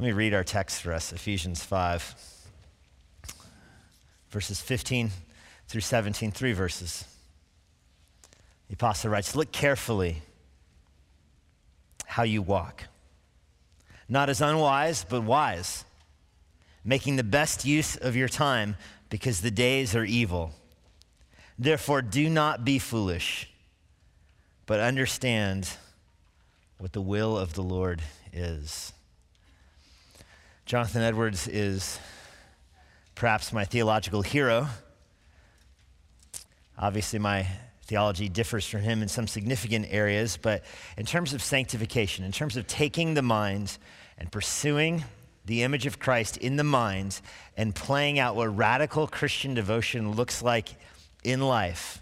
[0.00, 2.14] Let me read our text for us Ephesians 5,
[4.30, 5.10] verses 15
[5.68, 7.04] through 17, three verses.
[8.68, 10.22] The apostle writes Look carefully
[12.06, 12.84] how you walk,
[14.08, 15.84] not as unwise, but wise,
[16.82, 18.76] making the best use of your time
[19.10, 20.52] because the days are evil.
[21.58, 23.50] Therefore, do not be foolish,
[24.64, 25.68] but understand
[26.78, 28.00] what the will of the Lord
[28.32, 28.94] is.
[30.70, 31.98] Jonathan Edwards is
[33.16, 34.68] perhaps my theological hero.
[36.78, 37.44] Obviously, my
[37.86, 40.62] theology differs from him in some significant areas, but
[40.96, 43.78] in terms of sanctification, in terms of taking the mind
[44.16, 45.02] and pursuing
[45.44, 47.20] the image of Christ in the mind
[47.56, 50.68] and playing out what radical Christian devotion looks like
[51.24, 52.00] in life,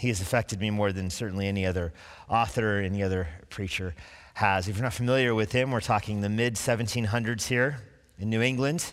[0.00, 1.92] he has affected me more than certainly any other
[2.28, 3.94] author or any other preacher
[4.34, 4.68] has.
[4.68, 7.78] If you're not familiar with him, we're talking the mid 1700s here
[8.18, 8.92] in New England.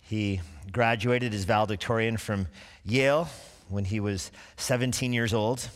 [0.00, 0.40] He
[0.72, 2.48] graduated as valedictorian from
[2.84, 3.28] Yale
[3.68, 5.68] when he was 17 years old.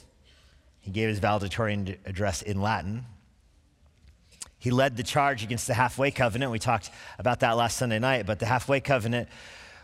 [0.81, 3.07] He gave his valedictorian address in Latin.
[4.59, 6.51] He led the charge against the halfway covenant.
[6.51, 9.29] We talked about that last Sunday night, but the halfway covenant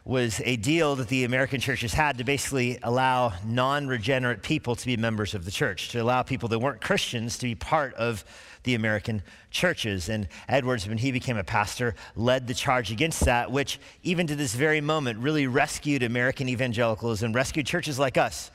[0.05, 4.87] was a deal that the American churches had to basically allow non regenerate people to
[4.87, 8.25] be members of the church, to allow people that weren't Christians to be part of
[8.63, 10.09] the American churches.
[10.09, 14.37] And Edwards, when he became a pastor, led the charge against that, which even to
[14.37, 18.51] this very moment really rescued American evangelicals and rescued churches like us,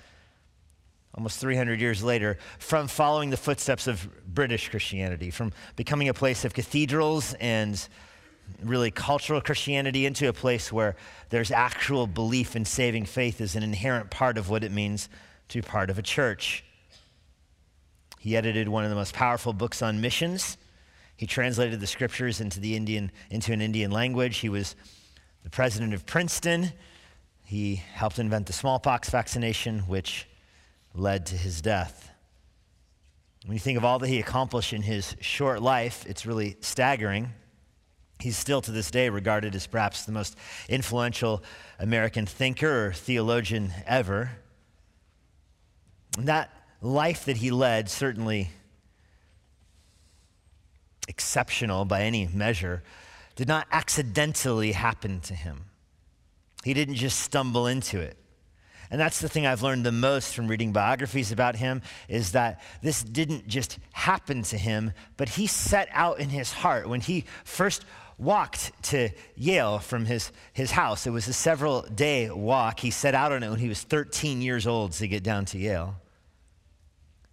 [1.13, 6.43] almost 300 years later, from following the footsteps of British Christianity, from becoming a place
[6.43, 7.87] of cathedrals and
[8.63, 10.95] really cultural Christianity into a place where
[11.29, 15.09] there's actual belief in saving faith as an inherent part of what it means
[15.49, 16.63] to be part of a church.
[18.19, 20.57] He edited one of the most powerful books on missions.
[21.15, 24.37] He translated the scriptures into, the Indian, into an Indian language.
[24.37, 24.75] He was
[25.43, 26.71] the president of Princeton.
[27.43, 30.27] He helped invent the smallpox vaccination, which
[30.95, 32.09] led to his death.
[33.45, 37.31] When you think of all that he accomplished in his short life, it's really staggering.
[38.19, 40.37] He's still to this day regarded as perhaps the most
[40.69, 41.43] influential
[41.79, 44.31] American thinker or theologian ever.
[46.17, 46.49] And that
[46.81, 48.49] life that he led, certainly
[51.07, 52.83] exceptional by any measure,
[53.35, 55.65] did not accidentally happen to him.
[56.63, 58.17] He didn't just stumble into it.
[58.91, 62.61] And that's the thing I've learned the most from reading biographies about him is that
[62.81, 67.25] this didn't just happen to him, but he set out in his heart when he
[67.43, 67.83] first
[68.17, 71.05] walked to Yale from his, his house.
[71.05, 72.79] It was a several day walk.
[72.79, 75.57] He set out on it when he was 13 years old to get down to
[75.57, 75.95] Yale.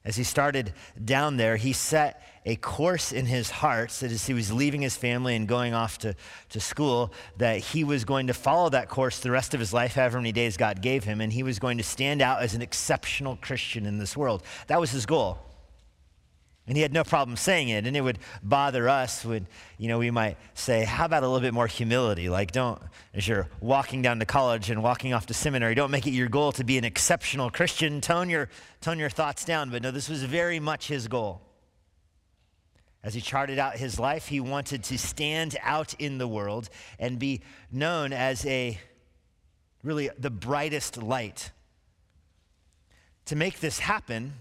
[0.05, 0.73] As he started
[1.03, 4.97] down there, he set a course in his heart that as he was leaving his
[4.97, 6.17] family and going off to,
[6.49, 9.95] to school, that he was going to follow that course the rest of his life,
[9.95, 12.63] however many days God gave him, and he was going to stand out as an
[12.63, 14.43] exceptional Christian in this world.
[14.67, 15.39] That was his goal.
[16.67, 17.87] And he had no problem saying it.
[17.87, 21.41] And it would bother us when, you know, we might say, how about a little
[21.41, 22.29] bit more humility?
[22.29, 22.81] Like, don't,
[23.15, 26.29] as you're walking down to college and walking off to seminary, don't make it your
[26.29, 28.01] goal to be an exceptional Christian.
[28.01, 28.49] Tone your,
[28.81, 29.71] tone your thoughts down.
[29.71, 31.43] But no, this was very much his goal.
[33.03, 36.69] As he charted out his life, he wanted to stand out in the world
[37.01, 37.41] and be
[37.73, 38.79] known as a
[39.83, 41.51] really the brightest light.
[43.25, 44.35] To make this happen,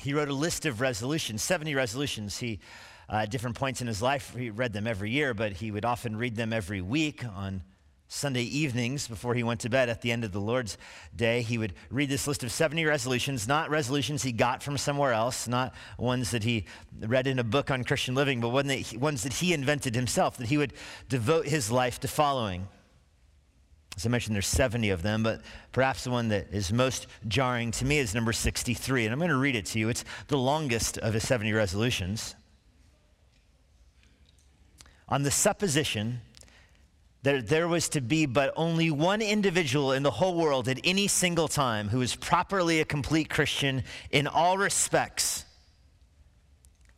[0.00, 2.38] he wrote a list of resolutions, 70 resolutions.
[2.38, 2.60] He,
[3.10, 5.84] uh, at different points in his life, he read them every year, but he would
[5.84, 7.62] often read them every week on
[8.08, 10.78] Sunday evenings before he went to bed at the end of the Lord's
[11.14, 11.42] Day.
[11.42, 15.46] He would read this list of 70 resolutions, not resolutions he got from somewhere else,
[15.46, 16.64] not ones that he
[17.00, 19.94] read in a book on Christian living, but one that he, ones that he invented
[19.94, 20.72] himself, that he would
[21.10, 22.68] devote his life to following.
[23.96, 27.72] As I mentioned, there's 70 of them, but perhaps the one that is most jarring
[27.72, 29.06] to me is number 63.
[29.06, 29.88] And I'm going to read it to you.
[29.88, 32.36] It's the longest of his 70 resolutions.
[35.08, 36.20] On the supposition
[37.22, 41.08] that there was to be but only one individual in the whole world at any
[41.08, 45.44] single time who is properly a complete Christian in all respects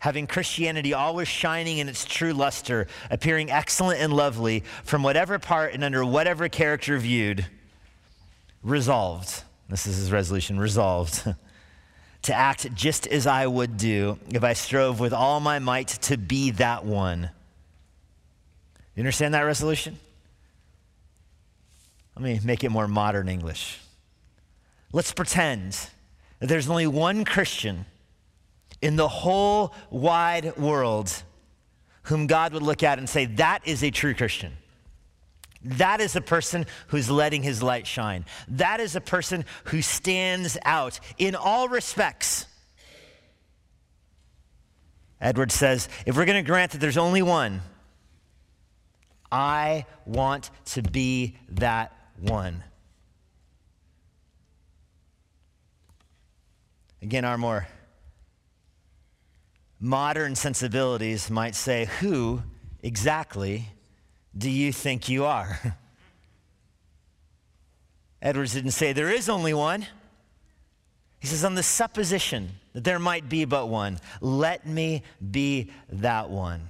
[0.00, 5.72] having Christianity always shining in its true luster, appearing excellent and lovely from whatever part
[5.74, 7.46] and under whatever character viewed,
[8.62, 9.44] resolved.
[9.68, 11.22] This is his resolution resolved
[12.22, 16.16] to act just as I would do if I strove with all my might to
[16.16, 17.30] be that one.
[18.96, 19.98] You understand that resolution?
[22.16, 23.78] Let me make it more modern English.
[24.92, 25.72] Let's pretend
[26.38, 27.84] that there's only one Christian
[28.82, 31.22] in the whole wide world
[32.04, 34.52] whom God would look at and say, that is a true Christian.
[35.62, 38.24] That is a person who's letting his light shine.
[38.48, 42.46] That is a person who stands out in all respects.
[45.20, 47.60] Edwards says if we're going to grant that there's only one,
[49.30, 52.64] I want to be that one.
[57.02, 57.66] Again, our more
[59.80, 62.42] modern sensibilities might say, Who
[62.82, 63.68] exactly
[64.36, 65.60] do you think you are?
[68.22, 69.86] Edwards didn't say there is only one.
[71.20, 76.30] He says, on the supposition that there might be but one, let me be that
[76.30, 76.66] one.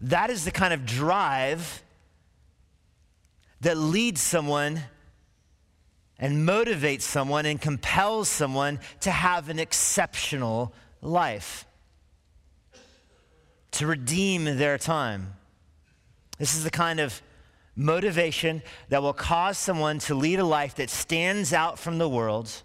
[0.00, 1.82] That is the kind of drive
[3.60, 4.82] that leads someone
[6.18, 11.64] and motivates someone and compels someone to have an exceptional life,
[13.72, 15.34] to redeem their time.
[16.38, 17.20] This is the kind of
[17.74, 22.62] motivation that will cause someone to lead a life that stands out from the world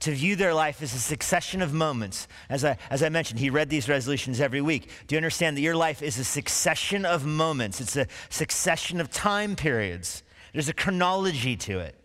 [0.00, 2.28] to view their life as a succession of moments.
[2.48, 4.90] As I, as I mentioned, he read these resolutions every week.
[5.08, 7.80] Do you understand that your life is a succession of moments?
[7.80, 10.22] It's a succession of time periods.
[10.52, 11.97] There's a chronology to it.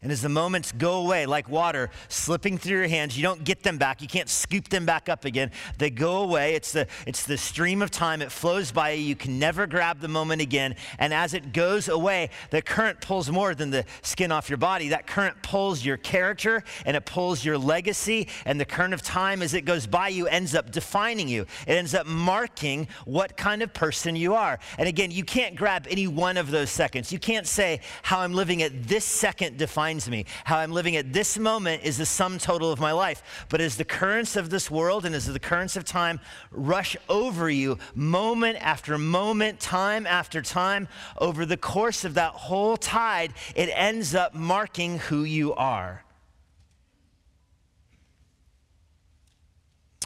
[0.00, 3.64] And as the moments go away, like water slipping through your hands, you don't get
[3.64, 4.00] them back.
[4.00, 5.50] You can't scoop them back up again.
[5.78, 6.54] They go away.
[6.54, 8.22] It's the, it's the stream of time.
[8.22, 9.02] It flows by you.
[9.02, 10.76] You can never grab the moment again.
[11.00, 14.90] And as it goes away, the current pulls more than the skin off your body.
[14.90, 18.28] That current pulls your character and it pulls your legacy.
[18.44, 21.42] And the current of time, as it goes by you, ends up defining you.
[21.66, 24.60] It ends up marking what kind of person you are.
[24.78, 27.12] And again, you can't grab any one of those seconds.
[27.12, 30.26] You can't say, how I'm living at this second defines me.
[30.44, 33.46] How I'm living at this moment is the sum total of my life.
[33.48, 36.20] But as the currents of this world and as the currents of time
[36.50, 42.76] rush over you, moment after moment, time after time, over the course of that whole
[42.76, 46.04] tide, it ends up marking who you are.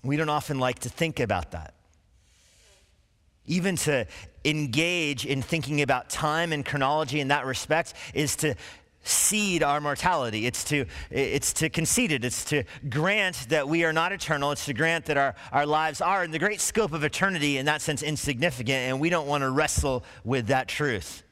[0.05, 1.75] We don't often like to think about that.
[3.47, 4.07] Even to
[4.45, 8.55] engage in thinking about time and chronology in that respect is to
[9.03, 10.47] cede our mortality.
[10.47, 12.25] It's to, it's to concede it.
[12.25, 14.53] It's to grant that we are not eternal.
[14.53, 17.67] It's to grant that our, our lives are, in the great scope of eternity, in
[17.67, 21.23] that sense, insignificant, and we don't want to wrestle with that truth.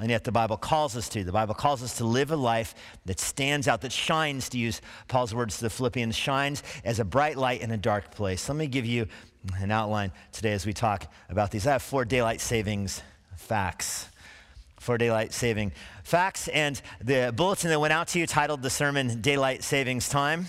[0.00, 1.24] And yet, the Bible calls us to.
[1.24, 2.74] The Bible calls us to live a life
[3.04, 7.04] that stands out, that shines, to use Paul's words to the Philippians, shines as a
[7.04, 8.48] bright light in a dark place.
[8.48, 9.08] Let me give you
[9.58, 11.66] an outline today as we talk about these.
[11.66, 13.02] I have four daylight savings
[13.40, 14.08] facts
[14.78, 15.72] for daylight saving
[16.04, 16.48] facts.
[16.48, 20.46] And the bulletin that went out to you titled the sermon Daylight Savings Time.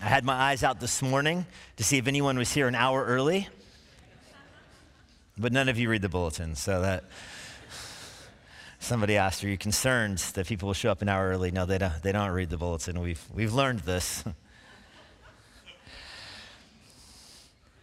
[0.00, 1.44] I had my eyes out this morning
[1.76, 3.48] to see if anyone was here an hour early.
[5.36, 7.04] But none of you read the bulletin, so that
[8.80, 11.50] somebody asked, Are you concerned that people will show up an hour early?
[11.50, 13.00] No, they don't, they don't read the bulletin.
[13.00, 14.24] We've, we've learned this.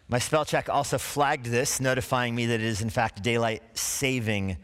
[0.07, 4.57] My spell check also flagged this, notifying me that it is, in fact, daylight saving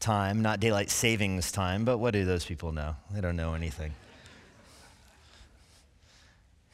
[0.00, 1.84] time, not daylight savings time.
[1.84, 2.96] But what do those people know?
[3.10, 3.94] They don't know anything.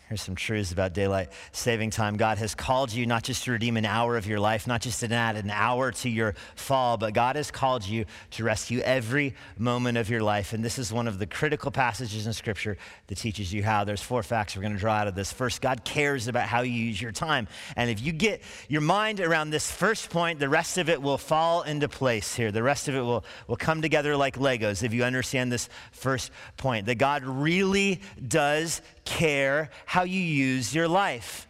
[0.08, 2.16] Here's some truths about daylight saving time.
[2.16, 5.00] God has called you not just to redeem an hour of your life, not just
[5.00, 9.34] to add an hour to your fall, but God has called you to rescue every
[9.58, 10.52] moment of your life.
[10.52, 13.82] And this is one of the critical passages in Scripture that teaches you how.
[13.82, 15.32] There's four facts we're going to draw out of this.
[15.32, 17.48] First, God cares about how you use your time.
[17.75, 21.18] And if you get your mind around this first point, the rest of it will
[21.18, 22.52] fall into place here.
[22.52, 26.30] The rest of it will, will come together like Legos if you understand this first
[26.56, 31.48] point that God really does care how you use your life.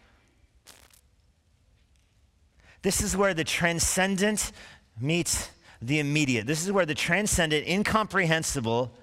[2.83, 4.53] This is where the transcendent
[5.01, 5.49] meets
[5.81, 6.47] the immediate.
[6.47, 8.93] This is where the transcendent, incomprehensible,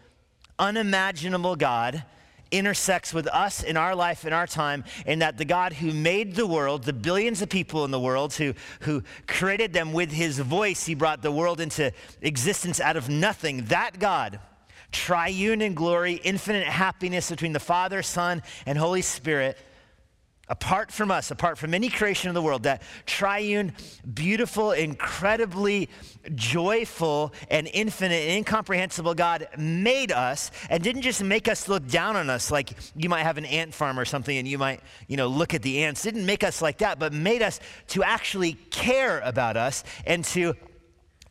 [0.59, 2.05] unimaginable God
[2.51, 6.37] intersects with us in our life, in our time, in that the God who made
[6.37, 10.39] the world, the billions of people in the world, who, who created them with his
[10.39, 11.93] voice, he brought the world into
[12.23, 13.65] existence out of nothing.
[13.67, 14.39] That God
[14.95, 19.59] triune in glory, infinite happiness between the Father, Son, and Holy Spirit,
[20.49, 23.73] apart from us, apart from any creation of the world, that triune,
[24.13, 25.89] beautiful, incredibly
[26.35, 32.17] joyful, and infinite and incomprehensible God made us and didn't just make us look down
[32.17, 35.17] on us like you might have an ant farm or something and you might, you
[35.17, 36.03] know, look at the ants.
[36.03, 37.59] Didn't make us like that, but made us
[37.89, 40.55] to actually care about us and to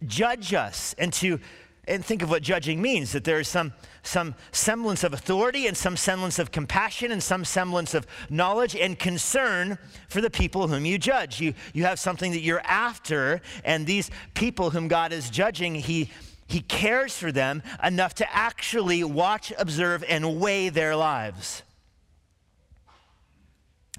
[0.05, 1.39] judge us and to
[1.87, 3.73] and think of what judging means that there is some,
[4.03, 8.97] some semblance of authority and some semblance of compassion and some semblance of knowledge and
[8.97, 11.41] concern for the people whom you judge.
[11.41, 16.09] You, you have something that you're after, and these people whom God is judging, He,
[16.47, 21.63] he cares for them enough to actually watch, observe, and weigh their lives.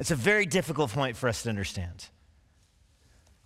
[0.00, 2.08] It's a very difficult point for us to understand.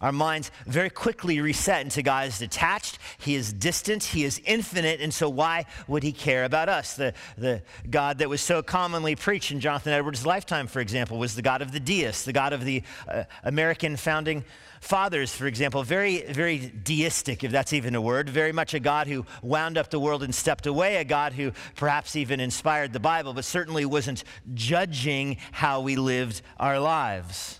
[0.00, 5.00] Our minds very quickly reset into God is detached, He is distant, He is infinite,
[5.00, 6.94] and so why would He care about us?
[6.94, 11.34] The, the God that was so commonly preached in Jonathan Edwards' lifetime, for example, was
[11.34, 14.44] the God of the deists, the God of the uh, American founding
[14.80, 19.08] fathers, for example, very, very deistic, if that's even a word, very much a God
[19.08, 23.00] who wound up the world and stepped away, a God who perhaps even inspired the
[23.00, 24.22] Bible, but certainly wasn't
[24.54, 27.57] judging how we lived our lives.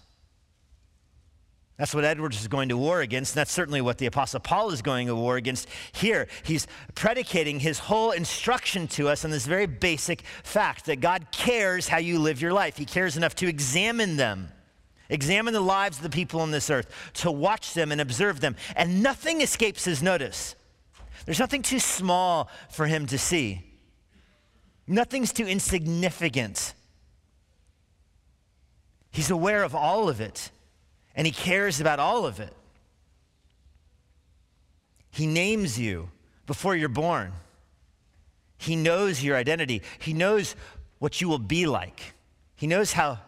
[1.78, 4.70] That's what Edwards is going to war against, and that's certainly what the Apostle Paul
[4.70, 6.26] is going to war against here.
[6.42, 6.66] He's
[6.96, 11.98] predicating his whole instruction to us on this very basic fact that God cares how
[11.98, 12.76] you live your life.
[12.76, 14.48] He cares enough to examine them,
[15.08, 18.56] examine the lives of the people on this earth, to watch them and observe them,
[18.74, 20.56] and nothing escapes his notice.
[21.26, 23.62] There's nothing too small for him to see,
[24.88, 26.74] nothing's too insignificant.
[29.12, 30.50] He's aware of all of it
[31.18, 32.54] and He cares about all of it.
[35.10, 36.10] He names you
[36.46, 37.32] before you're born.
[38.56, 39.82] He knows your identity.
[39.98, 40.54] He knows
[41.00, 42.14] what you will be like.
[42.54, 43.18] He knows how,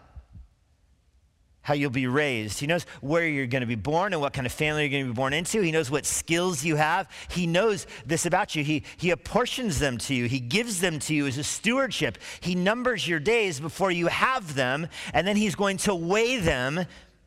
[1.62, 2.60] how you'll be raised.
[2.60, 5.06] He knows where you're going to be born and what kind of family you're going
[5.06, 5.60] to be born into.
[5.60, 7.08] He knows what skills you have.
[7.28, 8.62] He knows this about you.
[8.62, 10.26] He, he apportions them to you.
[10.26, 12.18] He gives them to you as a stewardship.
[12.40, 16.86] He numbers your days before you have them, and then He's going to weigh them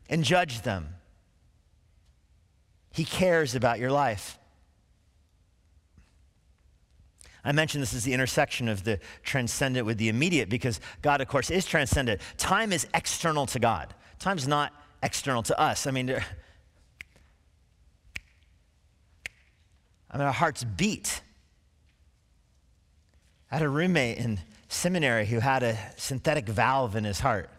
[0.09, 0.95] and judge them.
[2.91, 4.37] He cares about your life.
[7.45, 11.27] I mentioned this is the intersection of the transcendent with the immediate because God, of
[11.27, 12.21] course, is transcendent.
[12.37, 15.85] Time is external to God, time's not external to us.
[15.87, 16.09] I mean,
[20.09, 21.21] I mean, our hearts beat.
[23.51, 27.49] I had a roommate in seminary who had a synthetic valve in his heart.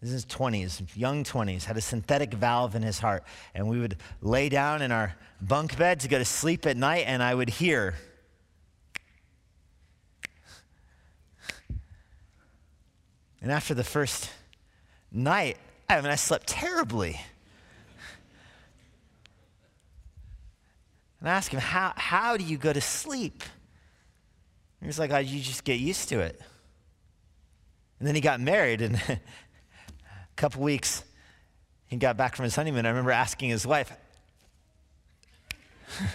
[0.00, 3.22] This is 20s, young 20s, had a synthetic valve in his heart.
[3.54, 7.04] And we would lay down in our bunk bed to go to sleep at night,
[7.06, 7.94] and I would hear.
[13.42, 14.30] And after the first
[15.12, 17.20] night, I mean, I slept terribly.
[21.20, 23.42] And I asked him, How, how do you go to sleep?
[24.80, 26.40] He was like, oh, You just get used to it.
[27.98, 28.98] And then he got married, and
[30.40, 31.04] couple weeks,
[31.86, 32.86] he got back from his honeymoon.
[32.86, 33.92] I remember asking his wife,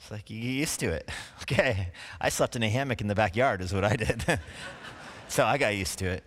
[0.00, 1.08] It's like, you get used to it.
[1.50, 1.88] Okay.
[2.20, 4.22] I slept in a hammock in the backyard, is what I did.
[5.28, 6.22] so I got used to it.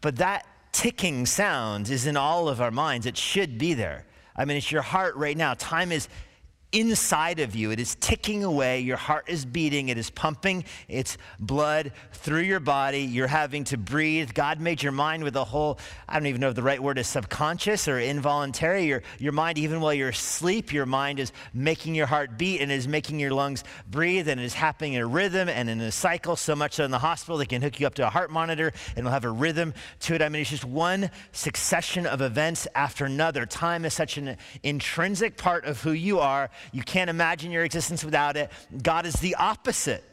[0.00, 3.06] But that ticking sound is in all of our minds.
[3.06, 4.04] It should be there.
[4.34, 5.54] I mean, it's your heart right now.
[5.54, 6.08] Time is
[6.74, 7.70] inside of you.
[7.70, 8.80] It is ticking away.
[8.80, 9.88] Your heart is beating.
[9.88, 13.00] It is pumping its blood through your body.
[13.00, 14.34] You're having to breathe.
[14.34, 15.78] God made your mind with a whole,
[16.08, 18.86] I don't even know if the right word is subconscious or involuntary.
[18.86, 22.72] Your, your mind, even while you're asleep, your mind is making your heart beat and
[22.72, 25.92] is making your lungs breathe and it is happening in a rhythm and in a
[25.92, 26.34] cycle.
[26.34, 28.72] So much so in the hospital, they can hook you up to a heart monitor
[28.96, 30.22] and it'll have a rhythm to it.
[30.22, 33.46] I mean, it's just one succession of events after another.
[33.46, 38.04] Time is such an intrinsic part of who you are you can't imagine your existence
[38.04, 38.50] without it.
[38.82, 40.04] God is the opposite.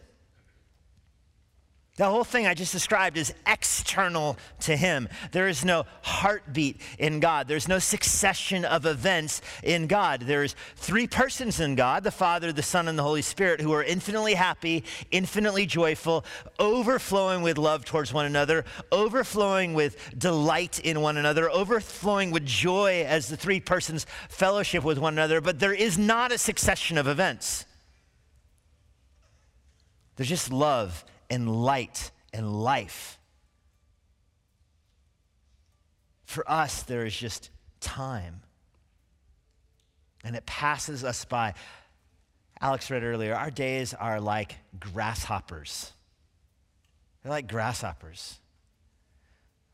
[1.98, 5.10] The whole thing I just described is external to him.
[5.34, 7.50] There is no heartbeat in God.
[7.50, 10.22] There's no succession of events in God.
[10.22, 13.84] There's three persons in God the Father, the Son, and the Holy Spirit who are
[13.84, 16.24] infinitely happy, infinitely joyful,
[16.60, 23.04] overflowing with love towards one another, overflowing with delight in one another, overflowing with joy
[23.06, 25.42] as the three persons fellowship with one another.
[25.42, 27.66] But there is not a succession of events.
[30.16, 33.18] There's just love and light and life.
[36.26, 38.42] For us, there is just time.
[40.24, 41.56] And it passes us by.
[42.60, 45.94] Alex read earlier, our days are like grasshoppers.
[47.24, 48.38] They're like grasshoppers.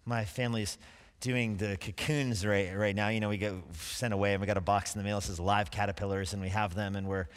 [0.06, 0.78] My family's
[1.20, 3.10] doing the cocoons right, right now.
[3.10, 5.26] You know, we get sent away and we got a box in the mail that
[5.26, 7.28] says live caterpillars, and we have them, and we're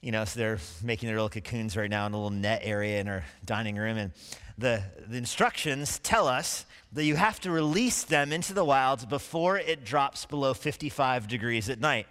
[0.00, 3.00] you know, so they're making their little cocoons right now in a little net area
[3.00, 3.96] in our dining room.
[3.96, 4.12] And
[4.56, 9.58] the, the instructions tell us that you have to release them into the wilds before
[9.58, 12.06] it drops below 55 degrees at night.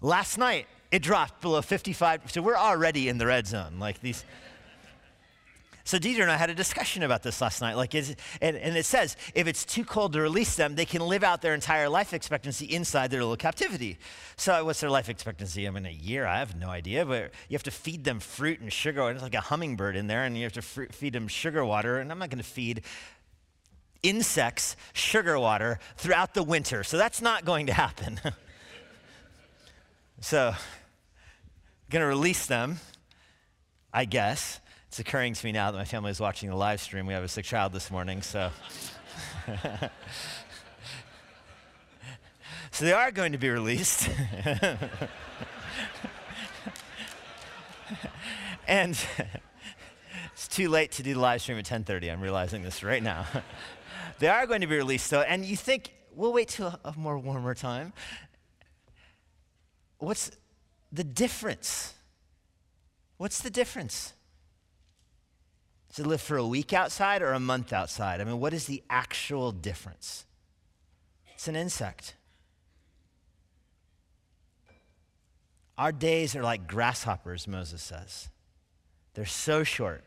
[0.00, 3.78] Last night, it dropped below 55, so we're already in the red zone.
[3.78, 4.24] Like these.
[5.86, 7.76] So Deidre and I had a discussion about this last night.
[7.76, 11.02] Like, is, and, and it says if it's too cold to release them, they can
[11.02, 13.98] live out their entire life expectancy inside their little captivity.
[14.36, 15.68] So what's their life expectancy?
[15.68, 16.26] I mean, a year?
[16.26, 17.04] I have no idea.
[17.04, 19.02] But you have to feed them fruit and sugar.
[19.02, 21.62] And It's like a hummingbird in there, and you have to fr- feed them sugar
[21.66, 21.98] water.
[21.98, 22.82] And I'm not going to feed
[24.02, 26.82] insects sugar water throughout the winter.
[26.82, 28.20] So that's not going to happen.
[30.22, 30.54] so,
[31.90, 32.78] going to release them,
[33.92, 34.60] I guess.
[34.94, 37.04] It's occurring to me now that my family is watching the live stream.
[37.06, 38.52] We have a sick child this morning, so.
[42.70, 44.08] so they are going to be released.
[48.68, 48.96] and
[50.32, 52.12] it's too late to do the live stream at 10:30.
[52.12, 53.26] I'm realizing this right now.
[54.20, 56.94] they are going to be released though, and you think we'll wait till a, a
[56.96, 57.92] more warmer time.
[59.98, 60.30] What's
[60.92, 61.94] the difference?
[63.16, 64.12] What's the difference?
[65.94, 68.20] Does it live for a week outside or a month outside?
[68.20, 70.26] I mean, what is the actual difference?
[71.34, 72.16] It's an insect.
[75.78, 78.28] Our days are like grasshoppers, Moses says.
[79.14, 80.02] They're so short.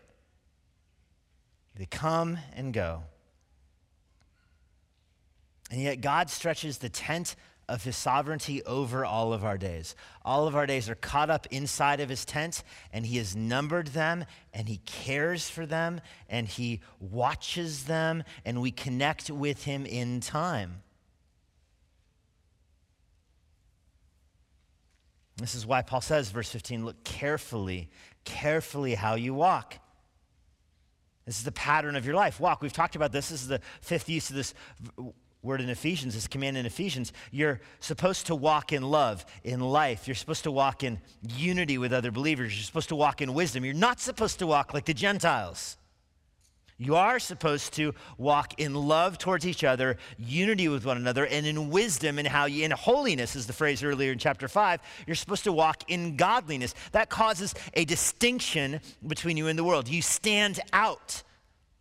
[1.73, 3.03] They come and go.
[5.71, 7.37] And yet, God stretches the tent
[7.69, 9.95] of his sovereignty over all of our days.
[10.23, 13.87] All of our days are caught up inside of his tent, and he has numbered
[13.87, 19.85] them, and he cares for them, and he watches them, and we connect with him
[19.85, 20.81] in time.
[25.37, 27.89] This is why Paul says, verse 15, look carefully,
[28.23, 29.77] carefully how you walk.
[31.25, 32.39] This is the pattern of your life.
[32.39, 32.61] Walk.
[32.61, 33.29] We've talked about this.
[33.29, 34.53] This is the fifth use of this
[35.47, 40.07] word in Ephesians, this command in Ephesians, you're supposed to walk in love, in life.
[40.07, 42.55] You're supposed to walk in unity with other believers.
[42.55, 43.65] You're supposed to walk in wisdom.
[43.65, 45.77] You're not supposed to walk like the Gentiles.
[46.79, 51.43] You are supposed to walk in love towards each other, unity with one another, and
[51.47, 55.15] in wisdom and how you, in holiness, is the phrase earlier in chapter 5, you're
[55.15, 56.75] supposed to walk in godliness.
[56.91, 59.87] That causes a distinction between you and the world.
[59.87, 61.23] You stand out.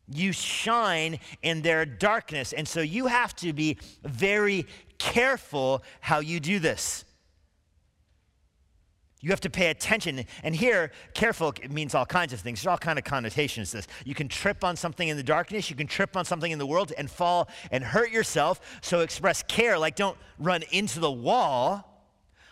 [0.09, 2.53] You shine in their darkness.
[2.53, 4.67] And so you have to be very
[4.99, 7.05] careful how you do this.
[9.21, 10.25] You have to pay attention.
[10.45, 12.63] And here, careful means all kinds of things.
[12.63, 13.89] There's all kind of connotations to this.
[14.05, 16.67] You can trip on something in the darkness, you can trip on something in the
[16.67, 18.61] world and fall and hurt yourself.
[18.83, 21.96] So express care, like don't run into the wall.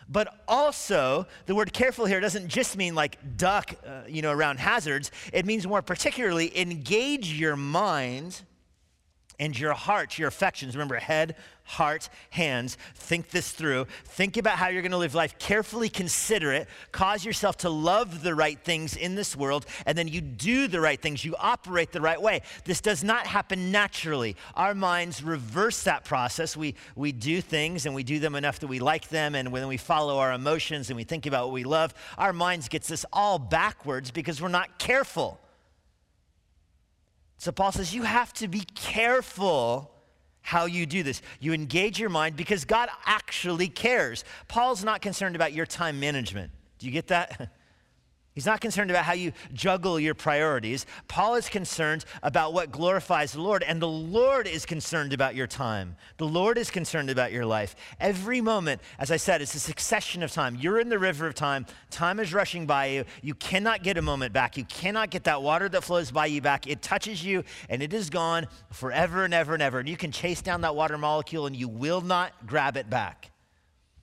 [0.08, 4.58] But also, the word careful here doesn't just mean like duck, uh, you know, around
[4.58, 5.10] hazards.
[5.32, 8.42] It means more particularly engage your mind
[9.38, 10.74] and your heart, your affections.
[10.74, 12.76] Remember, head, heart, hands.
[12.94, 13.86] Think this through.
[14.04, 15.38] Think about how you're going to live life.
[15.38, 16.68] Carefully consider it.
[16.92, 20.80] Cause yourself to love the right things in this world, and then you do the
[20.80, 21.24] right things.
[21.24, 22.42] You operate the right way.
[22.64, 24.36] This does not happen naturally.
[24.54, 26.56] Our minds reverse that process.
[26.56, 29.66] We, we do things and we do them enough that we like them, and when
[29.66, 33.04] we follow our emotions and we think about what we love, our minds gets this
[33.12, 35.40] all backwards because we're not careful.
[37.44, 39.90] So Paul says you have to be careful
[40.40, 41.20] how you do this.
[41.40, 44.24] You engage your mind because God actually cares.
[44.48, 46.52] Paul's not concerned about your time management.
[46.78, 47.50] Do you get that?
[48.34, 50.86] He's not concerned about how you juggle your priorities.
[51.06, 55.46] Paul is concerned about what glorifies the Lord, and the Lord is concerned about your
[55.46, 55.94] time.
[56.16, 57.76] The Lord is concerned about your life.
[58.00, 60.56] Every moment, as I said, it's a succession of time.
[60.56, 61.64] You're in the river of time.
[61.90, 63.04] Time is rushing by you.
[63.22, 64.56] You cannot get a moment back.
[64.56, 66.66] You cannot get that water that flows by you back.
[66.66, 69.78] It touches you, and it is gone forever and ever and ever.
[69.78, 73.30] And you can chase down that water molecule, and you will not grab it back.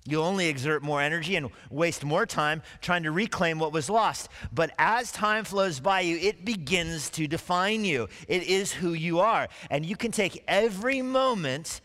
[0.06, 4.30] You'll only exert more energy and waste more time trying to reclaim what was lost.
[4.52, 8.10] But as time flows by you, it begins to define you.
[8.28, 9.48] It is who you are.
[9.70, 11.82] And you can take every moment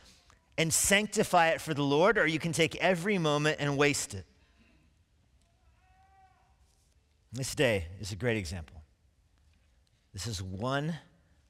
[0.56, 4.24] and sanctify it for the Lord, or you can take every moment and waste it.
[7.32, 8.82] This day is a great example.
[10.14, 10.94] This is one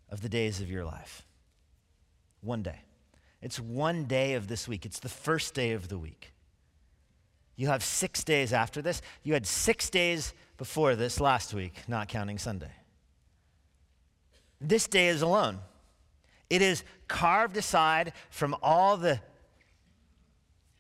[0.09, 1.25] of the days of your life.
[2.41, 2.81] One day.
[3.41, 6.33] It's one day of this week, it's the first day of the week.
[7.57, 9.03] You have six days after this.
[9.23, 12.73] You had six days before this last week, not counting Sunday.
[14.61, 15.59] This day is alone.
[16.49, 19.21] It is carved aside from all the,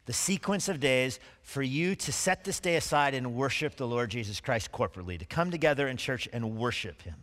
[0.04, 4.10] the sequence of days for you to set this day aside and worship the Lord
[4.10, 7.16] Jesus Christ corporately, to come together in church and worship Him.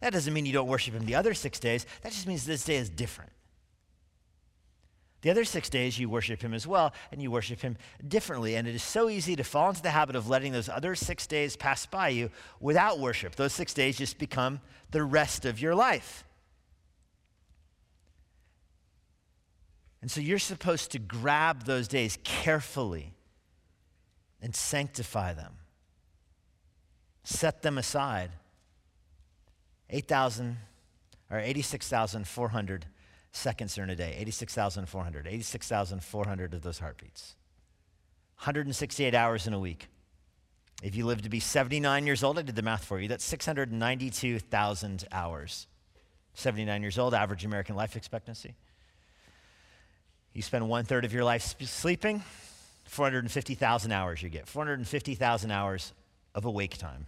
[0.00, 1.86] That doesn't mean you don't worship him the other six days.
[2.02, 3.32] That just means this day is different.
[5.20, 7.76] The other six days, you worship him as well, and you worship him
[8.06, 8.54] differently.
[8.54, 11.26] And it is so easy to fall into the habit of letting those other six
[11.26, 13.34] days pass by you without worship.
[13.34, 16.24] Those six days just become the rest of your life.
[20.00, 23.14] And so you're supposed to grab those days carefully
[24.40, 25.54] and sanctify them,
[27.24, 28.30] set them aside.
[29.90, 30.58] 8,000
[31.30, 32.86] or 86,400
[33.32, 37.36] seconds in a day, 86,400, 86,400 of those heartbeats.
[38.38, 39.88] 168 hours in a week.
[40.82, 43.24] If you live to be 79 years old, I did the math for you, that's
[43.24, 45.66] 692,000 hours.
[46.34, 48.54] 79 years old, average American life expectancy.
[50.32, 52.22] You spend one third of your life sleeping,
[52.84, 54.46] 450,000 hours you get.
[54.46, 55.92] 450,000 hours
[56.34, 57.06] of awake time.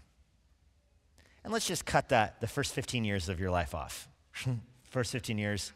[1.44, 4.09] And let's just cut that, the first 15 years of your life off.
[4.90, 5.72] first 15 years,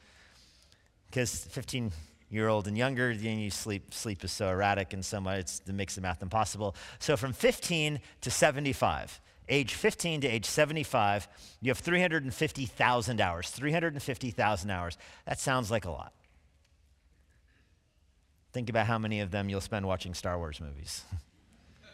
[1.15, 1.93] because 15
[2.29, 5.73] year old and younger, then you sleep, sleep is so erratic and so much, it
[5.73, 6.75] makes the math impossible.
[6.99, 11.29] So from 15 to 75, age 15 to age 75,
[11.61, 13.51] you have 350,000 hours.
[13.51, 14.99] 350,000 hours.
[15.25, 16.13] That sounds like a lot.
[18.53, 21.05] Think about how many of them you'll spend watching Star Wars movies.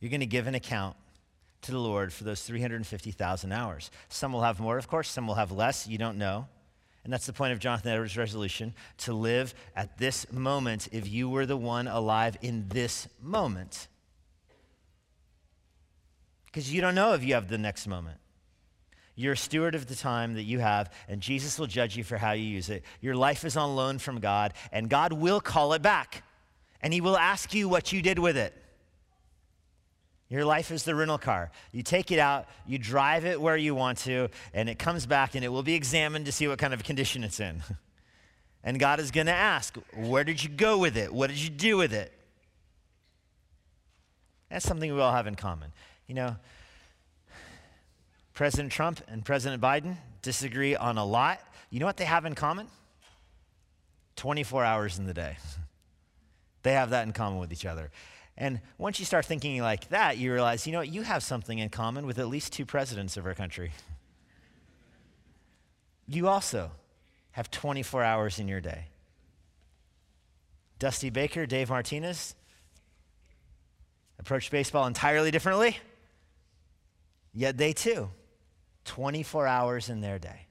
[0.00, 0.96] You're going to give an account
[1.62, 3.90] to the Lord for those 350,000 hours.
[4.08, 5.86] Some will have more, of course, some will have less.
[5.86, 6.46] You don't know.
[7.08, 11.30] And that's the point of Jonathan Edwards' resolution to live at this moment if you
[11.30, 13.88] were the one alive in this moment.
[16.44, 18.18] Because you don't know if you have the next moment.
[19.14, 22.18] You're a steward of the time that you have, and Jesus will judge you for
[22.18, 22.84] how you use it.
[23.00, 26.24] Your life is on loan from God, and God will call it back,
[26.82, 28.52] and He will ask you what you did with it.
[30.28, 31.50] Your life is the rental car.
[31.72, 35.34] You take it out, you drive it where you want to, and it comes back
[35.34, 37.62] and it will be examined to see what kind of condition it's in.
[38.64, 41.14] And God is going to ask, Where did you go with it?
[41.14, 42.12] What did you do with it?
[44.50, 45.72] That's something we all have in common.
[46.06, 46.36] You know,
[48.34, 51.40] President Trump and President Biden disagree on a lot.
[51.70, 52.66] You know what they have in common?
[54.16, 55.36] 24 hours in the day.
[56.62, 57.90] they have that in common with each other.
[58.40, 61.58] And once you start thinking like that, you realize, you know what, you have something
[61.58, 63.72] in common with at least two presidents of our country.
[66.06, 66.70] You also
[67.32, 68.86] have 24 hours in your day.
[70.78, 72.36] Dusty Baker, Dave Martinez
[74.20, 75.76] approach baseball entirely differently,
[77.34, 78.08] yet they too
[78.84, 80.46] 24 hours in their day.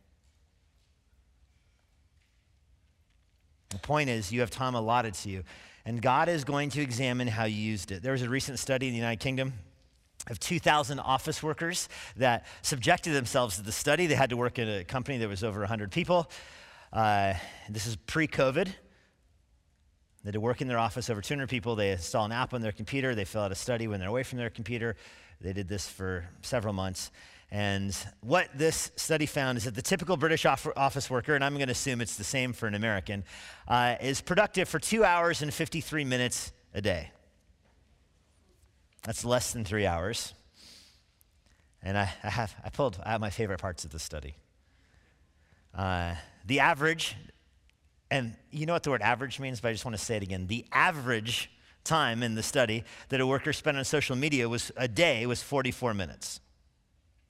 [3.69, 5.43] The point is, you have time allotted to you,
[5.88, 8.04] and God is going to examine how you used it.
[8.04, 9.54] There was a recent study in the United Kingdom
[10.30, 14.06] of 2,000 office workers that subjected themselves to the study.
[14.06, 16.30] They had to work in a company that was over 100 people.
[16.91, 17.36] Uh,
[17.69, 18.65] this is pre COVID.
[18.65, 18.73] They
[20.26, 21.78] had to work in their office, over 200 people.
[21.78, 23.15] They install an app on their computer.
[23.15, 24.97] They fill out a study when they're away from their computer.
[25.39, 27.12] They did this for several months.
[27.50, 31.68] And what this study found is that the typical British office worker, and I'm going
[31.68, 33.24] to assume it's the same for an American,
[33.68, 37.12] uh, is productive for two hours and 53 minutes a day.
[39.04, 40.34] That's less than three hours.
[41.82, 44.36] And I, I have I pulled out my favorite parts of the study.
[45.74, 47.16] Uh, the average,
[48.12, 50.24] and you know what the word average means, but I just want to say it
[50.24, 50.48] again.
[50.48, 51.50] The average
[51.86, 55.42] time in the study that a worker spent on social media was a day was
[55.42, 56.42] 44 minutes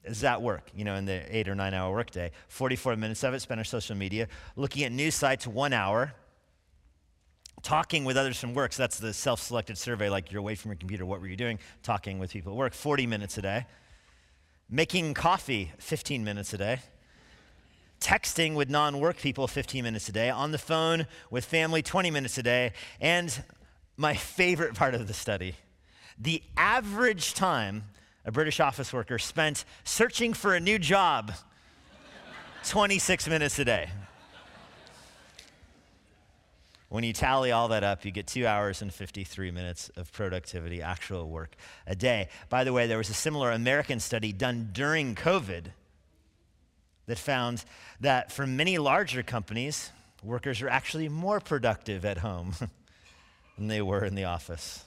[0.07, 0.63] does that work?
[0.75, 3.65] You know, in the eight or nine hour workday, 44 minutes of it spent on
[3.65, 6.13] social media, looking at news sites, one hour,
[7.61, 8.73] talking with others from work.
[8.73, 11.35] So that's the self selected survey, like you're away from your computer, what were you
[11.35, 11.59] doing?
[11.83, 13.65] Talking with people at work, 40 minutes a day.
[14.69, 16.79] Making coffee, 15 minutes a day.
[18.01, 20.29] Texting with non work people, 15 minutes a day.
[20.29, 22.73] On the phone with family, 20 minutes a day.
[22.99, 23.43] And
[23.95, 25.55] my favorite part of the study
[26.17, 27.83] the average time
[28.27, 31.31] a British office worker, spent searching for a new job
[32.65, 33.89] 26 minutes a day.
[36.89, 40.81] When you tally all that up, you get two hours and 53 minutes of productivity,
[40.81, 42.27] actual work a day.
[42.49, 45.67] By the way, there was a similar American study done during COVID
[47.05, 47.63] that found
[48.01, 52.53] that for many larger companies, workers are actually more productive at home
[53.57, 54.83] than they were in the office.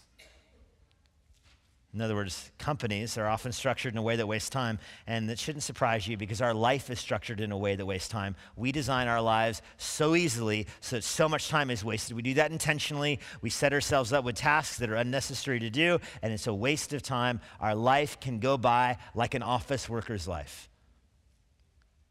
[1.92, 5.40] In other words, companies are often structured in a way that wastes time, and that
[5.40, 8.37] shouldn't surprise you because our life is structured in a way that wastes time.
[8.55, 12.14] We design our lives so easily so that so much time is wasted.
[12.14, 13.18] We do that intentionally.
[13.42, 16.92] We set ourselves up with tasks that are unnecessary to do, and it's a waste
[16.92, 17.40] of time.
[17.61, 20.68] Our life can go by like an office worker's life.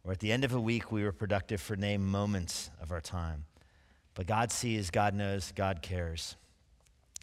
[0.03, 3.01] Or at the end of a week, we were productive for name moments of our
[3.01, 3.45] time.
[4.13, 6.35] But God sees, God knows, God cares.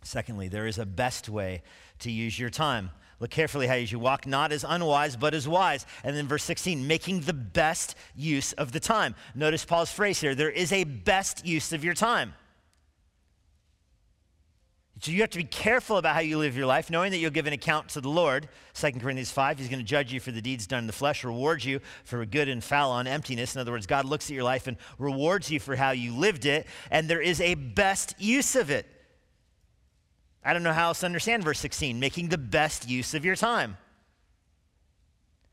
[0.03, 1.63] Secondly, there is a best way
[2.01, 2.91] to use your time.
[3.19, 5.87] Look carefully how you walk, not as unwise, but as wise.
[6.05, 9.15] And then verse 16, making the best use of the time.
[9.35, 12.35] Notice Paul's phrase here there is a best use of your time.
[15.01, 17.31] So you have to be careful about how you live your life, knowing that you'll
[17.31, 18.49] give an account to the Lord.
[18.75, 21.23] 2 Corinthians 5, he's going to judge you for the deeds done in the flesh,
[21.23, 23.55] reward you for good and foul on emptiness.
[23.55, 26.47] In other words, God looks at your life and rewards you for how you lived
[26.47, 28.87] it, and there is a best use of it.
[30.47, 33.35] I don't know how else to understand verse 16, making the best use of your
[33.35, 33.77] time.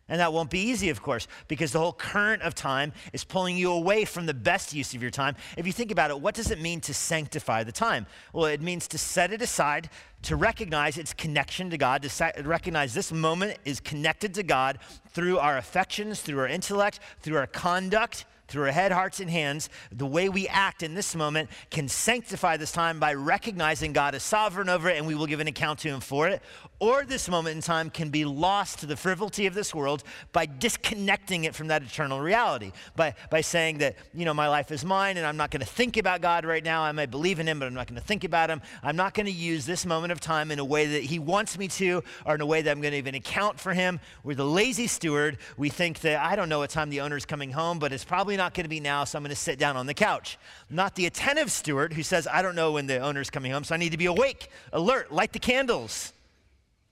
[0.07, 3.57] And that won't be easy, of course, because the whole current of time is pulling
[3.57, 5.35] you away from the best use of your time.
[5.57, 8.05] If you think about it, what does it mean to sanctify the time?
[8.33, 9.89] Well, it means to set it aside,
[10.23, 14.77] to recognize its connection to God, to recognize this moment is connected to God
[15.09, 19.69] through our affections, through our intellect, through our conduct, through our head, hearts, and hands,
[19.91, 24.23] the way we act in this moment can sanctify this time by recognizing God is
[24.23, 26.41] sovereign over it and we will give an account to Him for it.
[26.83, 30.45] Or this moment in time can be lost to the frivolity of this world by
[30.45, 32.73] disconnecting it from that eternal reality.
[32.97, 35.65] By, by saying that, you know, my life is mine and I'm not going to
[35.65, 36.81] think about God right now.
[36.81, 38.61] I might believe in Him, but I'm not going to think about Him.
[38.83, 41.57] I'm not going to use this moment of time in a way that He wants
[41.57, 44.01] me to or in a way that I'm going to even account for Him.
[44.25, 45.37] We're the lazy steward.
[45.55, 48.35] We think that I don't know what time the owner's coming home, but it's probably
[48.35, 50.37] not going to be now, so I'm going to sit down on the couch.
[50.69, 53.73] Not the attentive steward who says, I don't know when the owner's coming home, so
[53.73, 56.11] I need to be awake, alert, light the candles.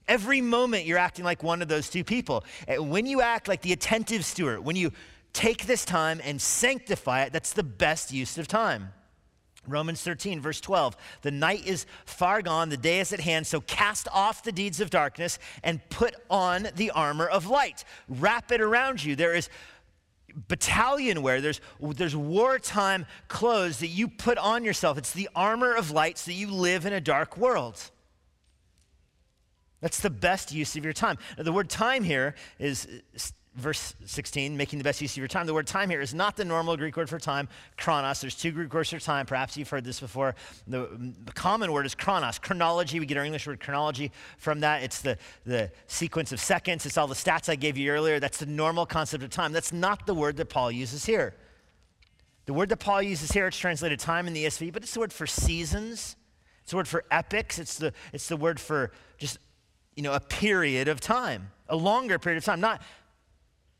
[0.07, 2.43] Every moment you're acting like one of those two people.
[2.67, 4.91] And when you act like the attentive steward, when you
[5.33, 8.89] take this time and sanctify it, that's the best use of time.
[9.67, 10.97] Romans 13, verse 12.
[11.21, 14.81] The night is far gone, the day is at hand, so cast off the deeds
[14.81, 17.83] of darkness and put on the armor of light.
[18.09, 19.15] Wrap it around you.
[19.15, 19.49] There is
[20.47, 24.97] battalion wear, there's, there's wartime clothes that you put on yourself.
[24.97, 27.91] It's the armor of light so you live in a dark world.
[29.81, 31.17] That's the best use of your time.
[31.37, 32.87] Now, the word time here is
[33.55, 35.45] verse 16, making the best use of your time.
[35.45, 38.21] The word time here is not the normal Greek word for time, chronos.
[38.21, 39.25] There's two Greek words for time.
[39.25, 40.35] Perhaps you've heard this before.
[40.67, 40.87] The,
[41.25, 42.99] the, common word is chronos, chronology.
[42.99, 44.83] We get our English word chronology from that.
[44.83, 46.85] It's the, the sequence of seconds.
[46.85, 48.19] It's all the stats I gave you earlier.
[48.19, 49.51] That's the normal concept of time.
[49.51, 51.35] That's not the word that Paul uses here.
[52.45, 54.99] The word that Paul uses here, it's translated time in the ESV, but it's the
[54.99, 56.15] word for seasons.
[56.61, 57.59] It's the word for epochs.
[57.59, 59.39] It's the, it's the word for just
[60.01, 62.81] you know, a period of time, a longer period of time, not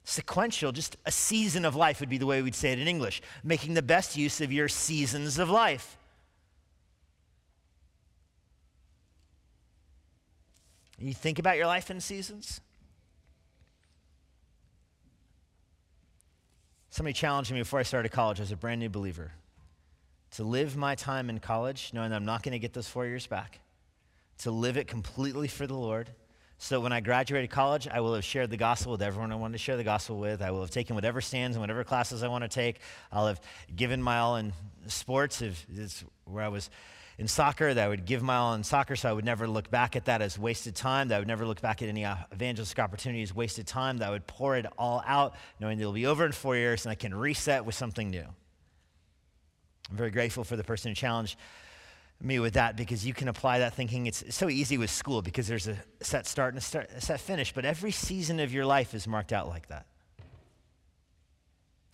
[0.03, 3.23] sequential, just a season of life would be the way we'd say it in English,
[3.43, 5.97] making the best use of your seasons of life.
[10.99, 12.61] You think about your life in seasons?
[16.91, 19.31] Somebody challenged me before I started college as a brand new believer
[20.35, 23.07] to live my time in college knowing that I'm not going to get those four
[23.07, 23.59] years back
[24.41, 26.09] to live it completely for the Lord.
[26.57, 29.53] So when I graduated college, I will have shared the gospel with everyone I wanted
[29.53, 30.43] to share the gospel with.
[30.43, 32.81] I will have taken whatever stands and whatever classes I want to take.
[33.11, 33.41] I'll have
[33.75, 34.53] given my all in
[34.85, 35.41] sports.
[35.41, 36.69] If it's where I was
[37.17, 39.71] in soccer, that I would give my all in soccer, so I would never look
[39.71, 41.07] back at that as wasted time.
[41.07, 43.97] That I would never look back at any evangelistic opportunities wasted time.
[43.97, 46.85] That I would pour it all out, knowing that it'll be over in four years
[46.85, 48.25] and I can reset with something new.
[49.89, 51.37] I'm very grateful for the person who challenged
[52.23, 54.07] me with that because you can apply that thinking.
[54.07, 57.19] It's so easy with school because there's a set start and a, start, a set
[57.19, 59.85] finish, but every season of your life is marked out like that.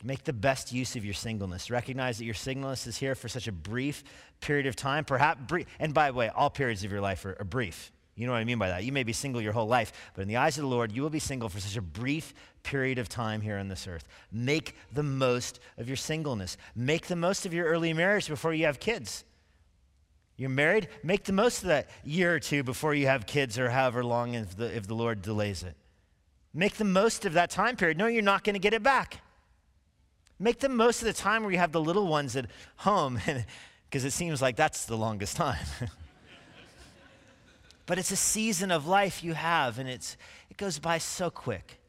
[0.03, 1.71] Make the best use of your singleness.
[1.71, 4.03] Recognize that your singleness is here for such a brief
[4.41, 5.65] period of time, perhaps brief.
[5.79, 7.91] And by the way, all periods of your life are, are brief.
[8.15, 8.83] You know what I mean by that?
[8.83, 11.03] You may be single your whole life, but in the eyes of the Lord, you
[11.03, 14.07] will be single for such a brief period of time here on this earth.
[14.31, 16.57] Make the most of your singleness.
[16.75, 19.23] Make the most of your early marriage before you have kids.
[20.37, 23.69] You're married, make the most of that year or two before you have kids or
[23.69, 25.75] however long if the, if the Lord delays it.
[26.53, 27.97] Make the most of that time period.
[27.97, 29.19] No, you're not going to get it back.
[30.39, 32.45] Make the most of the time where you have the little ones at
[32.77, 33.19] home,
[33.89, 35.65] because it seems like that's the longest time.
[37.87, 40.17] but it's a season of life you have, and it's,
[40.51, 41.79] it goes by so quick.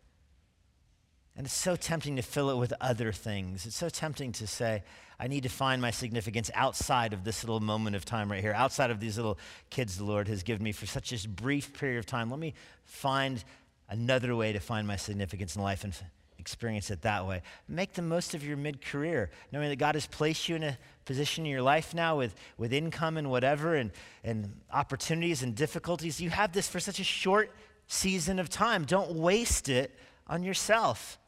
[1.36, 3.66] And it's so tempting to fill it with other things.
[3.66, 4.82] It's so tempting to say,
[5.20, 8.52] I need to find my significance outside of this little moment of time right here,
[8.52, 11.98] outside of these little kids the Lord has given me for such a brief period
[11.98, 12.30] of time.
[12.30, 12.54] Let me
[12.84, 13.42] find
[13.88, 15.92] another way to find my significance in life and
[16.38, 17.42] experience it that way.
[17.68, 20.78] Make the most of your mid career, knowing that God has placed you in a
[21.04, 23.90] position in your life now with, with income and whatever, and,
[24.22, 26.20] and opportunities and difficulties.
[26.20, 27.54] You have this for such a short
[27.88, 28.84] season of time.
[28.84, 31.18] Don't waste it on yourself.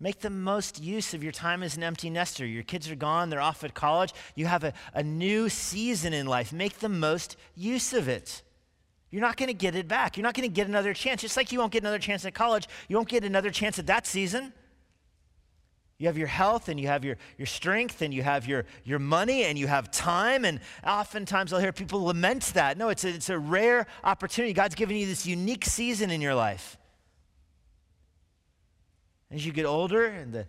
[0.00, 2.46] Make the most use of your time as an empty nester.
[2.46, 4.14] Your kids are gone, they're off at college.
[4.36, 6.52] You have a, a new season in life.
[6.52, 8.42] Make the most use of it.
[9.10, 10.16] You're not going to get it back.
[10.16, 11.22] You're not going to get another chance.
[11.22, 13.86] Just like you won't get another chance at college, you won't get another chance at
[13.86, 14.52] that season.
[15.98, 19.00] You have your health and you have your, your strength and you have your, your
[19.00, 20.44] money and you have time.
[20.44, 22.78] And oftentimes I'll hear people lament that.
[22.78, 24.52] No, it's a, it's a rare opportunity.
[24.52, 26.76] God's given you this unique season in your life.
[29.30, 30.46] As you get older and the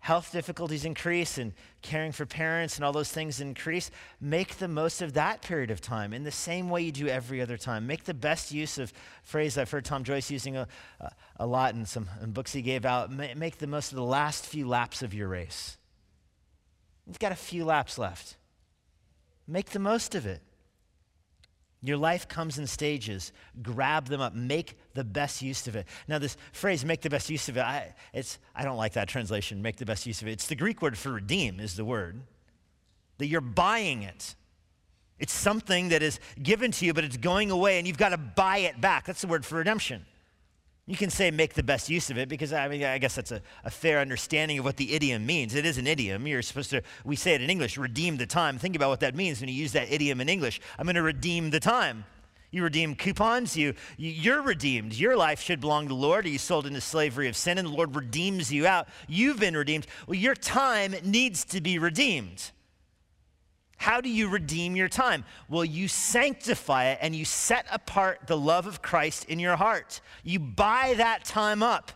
[0.00, 3.90] health difficulties increase and caring for parents and all those things increase,
[4.20, 7.40] make the most of that period of time in the same way you do every
[7.40, 7.86] other time.
[7.86, 10.66] Make the best use of phrase I've heard Tom Joyce using a,
[11.36, 13.10] a lot in some in books he gave out.
[13.12, 15.76] Make the most of the last few laps of your race.
[17.06, 18.36] You've got a few laps left.
[19.46, 20.42] Make the most of it.
[21.82, 23.32] Your life comes in stages.
[23.62, 24.34] Grab them up.
[24.34, 25.86] Make the best use of it.
[26.08, 29.08] Now, this phrase, make the best use of it, I, it's, I don't like that
[29.08, 30.32] translation, make the best use of it.
[30.32, 32.20] It's the Greek word for redeem, is the word.
[33.18, 34.34] That you're buying it.
[35.18, 38.18] It's something that is given to you, but it's going away, and you've got to
[38.18, 39.04] buy it back.
[39.06, 40.04] That's the word for redemption.
[40.90, 43.30] You can say make the best use of it because I mean I guess that's
[43.30, 45.54] a, a, fair understanding of what the idiom means.
[45.54, 46.26] It is an idiom.
[46.26, 48.58] You're supposed to, we say it in English, redeem the time.
[48.58, 50.60] Think about what that means when you use that idiom in English.
[50.76, 52.06] I'm going to redeem the time.
[52.50, 54.94] You redeem coupons, you, you, are redeemed.
[54.94, 56.26] Your life should belong to the Lord.
[56.26, 58.88] You sold into slavery of sin and the Lord redeems you out?
[59.06, 59.86] You've been redeemed.
[60.08, 62.50] Well, your time needs to be redeemed.
[63.80, 65.24] How do you redeem your time?
[65.48, 70.02] Well, you sanctify it and you set apart the love of Christ in your heart.
[70.22, 71.90] You buy that time up.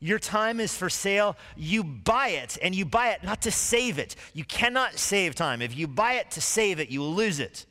[0.00, 1.38] Your time is for sale.
[1.56, 4.16] You buy it, and you buy it not to save it.
[4.34, 5.62] You cannot save time.
[5.62, 7.64] If you buy it to save it, you will lose it.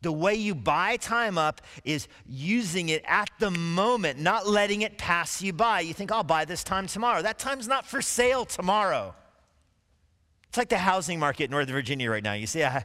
[0.00, 4.98] The way you buy time up is using it at the moment, not letting it
[4.98, 5.82] pass you by.
[5.82, 7.22] You think, I'll buy this time tomorrow.
[7.22, 9.14] That time's not for sale tomorrow.
[10.52, 12.34] It's like the housing market in Northern Virginia right now.
[12.34, 12.84] You see a,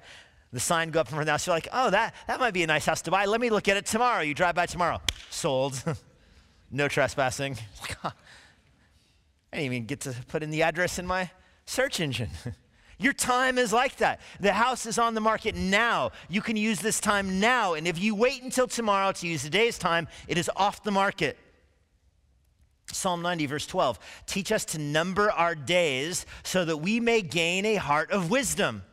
[0.54, 1.46] the sign go up in front of the house.
[1.46, 3.26] You're like, oh, that, that might be a nice house to buy.
[3.26, 4.22] Let me look at it tomorrow.
[4.22, 5.02] You drive by tomorrow.
[5.30, 5.84] Sold.
[6.72, 7.58] no trespassing.
[8.06, 8.14] I
[9.52, 11.30] didn't even get to put in the address in my
[11.66, 12.30] search engine.
[13.00, 14.22] Your time is like that.
[14.40, 16.12] The house is on the market now.
[16.30, 17.74] You can use this time now.
[17.74, 21.38] And if you wait until tomorrow to use today's time, it is off the market.
[22.92, 24.00] Psalm 90, verse 12.
[24.26, 28.84] Teach us to number our days so that we may gain a heart of wisdom.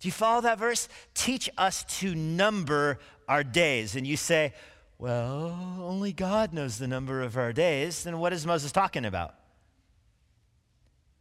[0.00, 0.88] Do you follow that verse?
[1.14, 3.96] Teach us to number our days.
[3.96, 4.52] And you say,
[4.98, 8.04] well, only God knows the number of our days.
[8.04, 9.34] Then what is Moses talking about?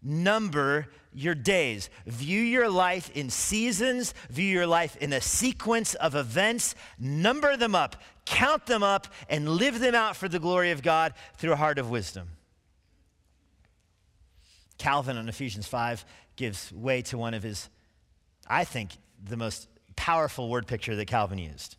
[0.03, 1.89] Number your days.
[2.05, 6.75] View your life in seasons, view your life in a sequence of events.
[6.99, 11.13] Number them up count them up, and live them out for the glory of God
[11.37, 12.29] through a heart of wisdom.
[14.77, 16.03] Calvin on Ephesians 5
[16.35, 17.69] gives way to one of his,
[18.47, 18.91] I think,
[19.23, 21.77] the most powerful word picture that Calvin used.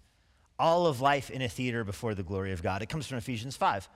[0.58, 2.80] All of life in a theater before the glory of God.
[2.80, 3.88] It comes from Ephesians 5.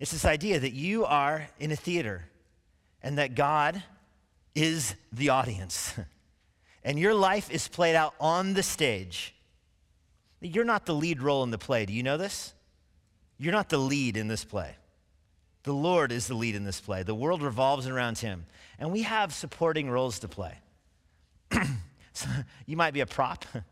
[0.00, 2.24] It's this idea that you are in a theater
[3.02, 3.82] and that God
[4.54, 5.94] is the audience.
[6.84, 9.34] and your life is played out on the stage.
[10.40, 11.86] You're not the lead role in the play.
[11.86, 12.54] Do you know this?
[13.38, 14.76] You're not the lead in this play.
[15.64, 17.02] The Lord is the lead in this play.
[17.02, 18.46] The world revolves around him.
[18.78, 20.54] And we have supporting roles to play.
[22.12, 22.28] so
[22.66, 23.44] you might be a prop.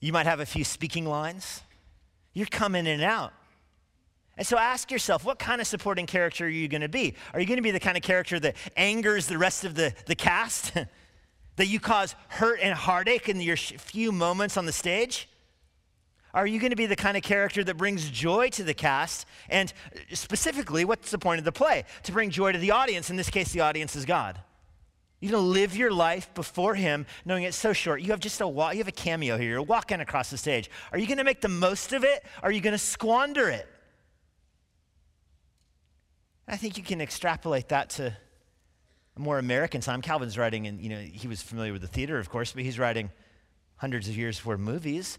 [0.00, 1.62] you might have a few speaking lines.
[2.32, 3.32] You're coming in and out.
[4.38, 7.14] And so ask yourself, what kind of supporting character are you going to be?
[7.34, 9.92] Are you going to be the kind of character that angers the rest of the,
[10.06, 10.72] the cast?
[11.58, 15.28] that you cause hurt and heartache in your few moments on the stage?
[16.32, 19.26] Are you going to be the kind of character that brings joy to the cast?
[19.48, 21.84] And uh, specifically, what's the point of the play?
[22.04, 23.10] To bring joy to the audience.
[23.10, 24.38] In this case, the audience is God.
[25.20, 28.02] You're going to live your life before Him, knowing it's so short.
[28.02, 29.50] You have just a walk, you have a cameo here.
[29.50, 30.70] You're walking across the stage.
[30.92, 32.24] Are you going to make the most of it?
[32.40, 33.66] Or are you going to squander it?
[36.48, 38.16] I think you can extrapolate that to
[39.18, 40.00] more American time.
[40.00, 42.78] Calvin's writing, and you know, he was familiar with the theater, of course, but he's
[42.78, 43.10] writing
[43.76, 45.18] hundreds of years before movies.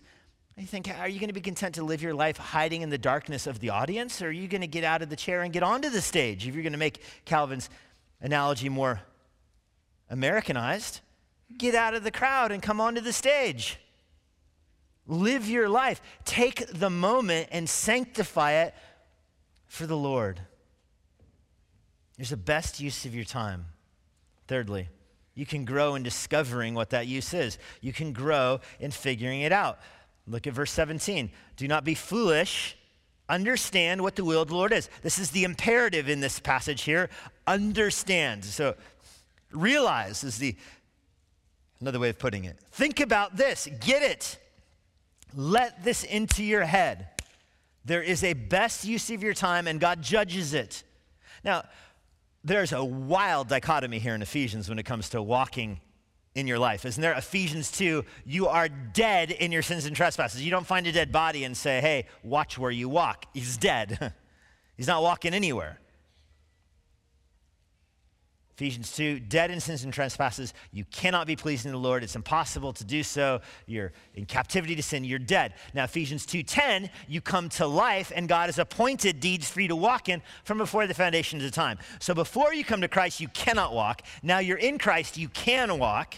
[0.58, 2.98] You think, are you going to be content to live your life hiding in the
[2.98, 4.22] darkness of the audience?
[4.22, 6.48] Or are you going to get out of the chair and get onto the stage?
[6.48, 7.70] If you're going to make Calvin's
[8.20, 9.00] analogy more
[10.10, 11.00] Americanized,
[11.58, 13.80] get out of the crowd and come onto the stage.
[15.08, 16.02] Live your life.
[16.26, 18.74] Take the moment and sanctify it
[19.68, 20.42] for the Lord.
[22.20, 23.68] Here's the best use of your time.
[24.50, 24.90] Thirdly,
[25.36, 27.58] you can grow in discovering what that use is.
[27.80, 29.80] You can grow in figuring it out.
[30.28, 31.32] Look at verse 17.
[31.56, 32.76] Do not be foolish.
[33.30, 34.90] Understand what the will of the Lord is.
[35.02, 37.10] This is the imperative in this passage here.
[37.48, 38.44] Understand.
[38.44, 38.76] So
[39.54, 40.58] realize is the
[41.80, 42.60] another way of putting it.
[42.74, 43.70] Think about this.
[43.80, 44.38] Get it.
[45.34, 47.08] Let this into your head.
[47.86, 50.84] There is a best use of your time, and God judges it.
[51.46, 51.64] Now,
[52.44, 55.82] there's a wild dichotomy here in Ephesians when it comes to walking
[56.36, 56.86] in your life.
[56.86, 57.14] Isn't there?
[57.14, 60.42] Ephesians 2, you are dead in your sins and trespasses.
[60.44, 63.26] You don't find a dead body and say, hey, watch where you walk.
[63.34, 64.14] He's dead.
[64.78, 65.80] He's not walking anywhere.
[68.60, 70.54] Ephesians 2, dead in sins and trespasses.
[70.74, 72.04] You cannot be pleasing to the Lord.
[72.04, 73.40] It's impossible to do so.
[73.68, 75.06] You're in captivity to sin.
[75.06, 75.54] You're dead.
[75.74, 79.78] Now, Ephesians 2.10, you come to life and God has appointed deeds for you to
[79.78, 81.78] walk in from before the foundations of the time.
[82.02, 84.02] So before you come to Christ, you cannot walk.
[84.24, 86.16] Now you're in Christ, you can walk.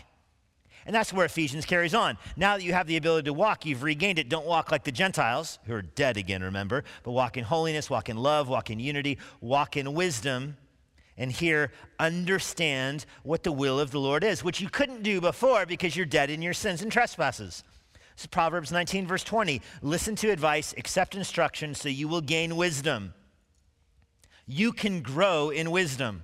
[0.87, 2.17] And that's where Ephesians carries on.
[2.35, 4.29] Now that you have the ability to walk, you've regained it.
[4.29, 8.09] Don't walk like the Gentiles, who are dead again, remember, but walk in holiness, walk
[8.09, 10.57] in love, walk in unity, walk in wisdom
[11.22, 15.67] and here understand what the will of the Lord is, which you couldn't do before
[15.67, 17.63] because you're dead in your sins and trespasses.
[18.15, 19.61] This is Proverbs 19, verse 20.
[19.84, 23.13] Listen to advice, accept instruction, so you will gain wisdom.
[24.47, 26.24] You can grow in wisdom.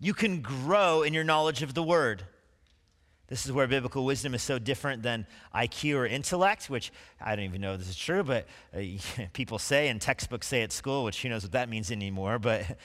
[0.00, 2.24] You can grow in your knowledge of the word.
[3.28, 7.44] This is where biblical wisdom is so different than IQ or intellect, which I don't
[7.44, 8.46] even know if this is true, but
[8.76, 8.80] uh,
[9.32, 12.76] people say and textbooks say at school, which who knows what that means anymore, but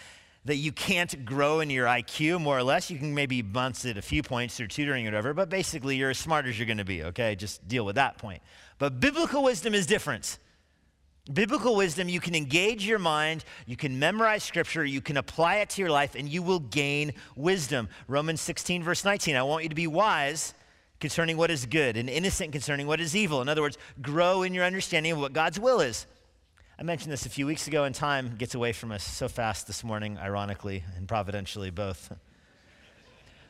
[0.46, 2.90] that you can't grow in your IQ more or less.
[2.90, 6.12] You can maybe bounce it a few points through tutoring or whatever, but basically you're
[6.12, 7.36] as smart as you're going to be, okay?
[7.36, 8.42] Just deal with that point.
[8.78, 10.40] But biblical wisdom is different.
[11.32, 15.70] Biblical wisdom, you can engage your mind, you can memorize scripture, you can apply it
[15.72, 17.88] to your life, and you will gain wisdom.
[18.08, 19.36] Romans 16, verse 19.
[19.36, 20.56] I want you to be wise
[21.00, 23.42] concerning what is good and innocent concerning what is evil.
[23.42, 26.08] In other words, grow in your understanding of what God's will is.
[26.80, 29.68] I mentioned this a few weeks ago, and time gets away from us so fast
[29.68, 32.18] this morning, ironically and providentially both.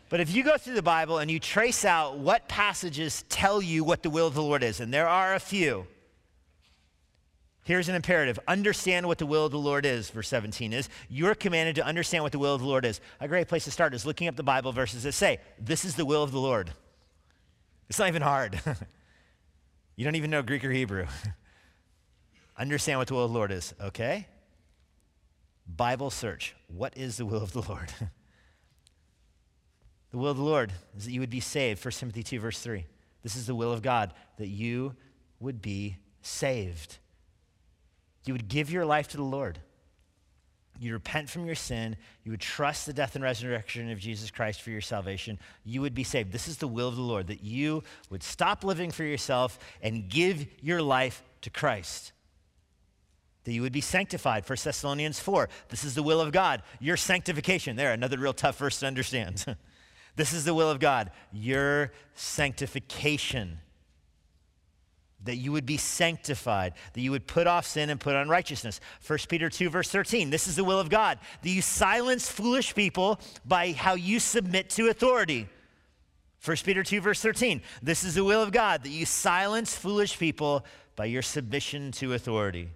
[0.10, 3.84] But if you go through the Bible and you trace out what passages tell you
[3.84, 5.86] what the will of the Lord is, and there are a few,
[7.66, 10.90] Here's an imperative understand what the will of the Lord is, verse 17 is.
[11.08, 13.00] You're commanded to understand what the will of the Lord is.
[13.20, 15.94] A great place to start is looking up the Bible verses that say, This is
[15.94, 16.72] the will of the Lord.
[17.90, 18.60] It's not even hard.
[19.96, 21.06] you don't even know Greek or Hebrew.
[22.60, 24.28] understand what the will of the Lord is, okay?
[25.66, 26.56] Bible search.
[26.68, 27.92] What is the will of the Lord?
[30.12, 31.84] the will of the Lord is that you would be saved.
[31.84, 32.86] 1 Timothy 2, verse 3.
[33.24, 34.96] This is the will of God, that you
[35.40, 36.98] would be saved.
[38.26, 39.60] You would give your life to the Lord.
[40.80, 41.98] You repent from your sin.
[42.24, 45.38] You would trust the death and resurrection of Jesus Christ for your salvation.
[45.66, 46.32] You would be saved.
[46.32, 50.10] This is the will of the Lord, that you would stop living for yourself and
[50.10, 52.14] give your life to Christ.
[53.46, 54.48] That you would be sanctified.
[54.48, 55.50] 1 Thessalonians 4.
[55.70, 56.62] This is the will of God.
[56.80, 57.76] Your sanctification.
[57.76, 59.46] There, another real tough verse to understand.
[60.16, 61.12] this is the will of God.
[61.32, 63.60] Your sanctification
[65.24, 68.80] that you would be sanctified, that you would put off sin and put on righteousness.
[69.06, 70.30] 1 Peter 2, verse 13.
[70.30, 74.70] This is the will of God, that you silence foolish people by how you submit
[74.72, 75.48] to authority.
[76.44, 77.62] 1 Peter 2, verse 13.
[77.82, 80.66] This is the will of God, that you silence foolish people
[80.96, 82.70] by your submission to authority.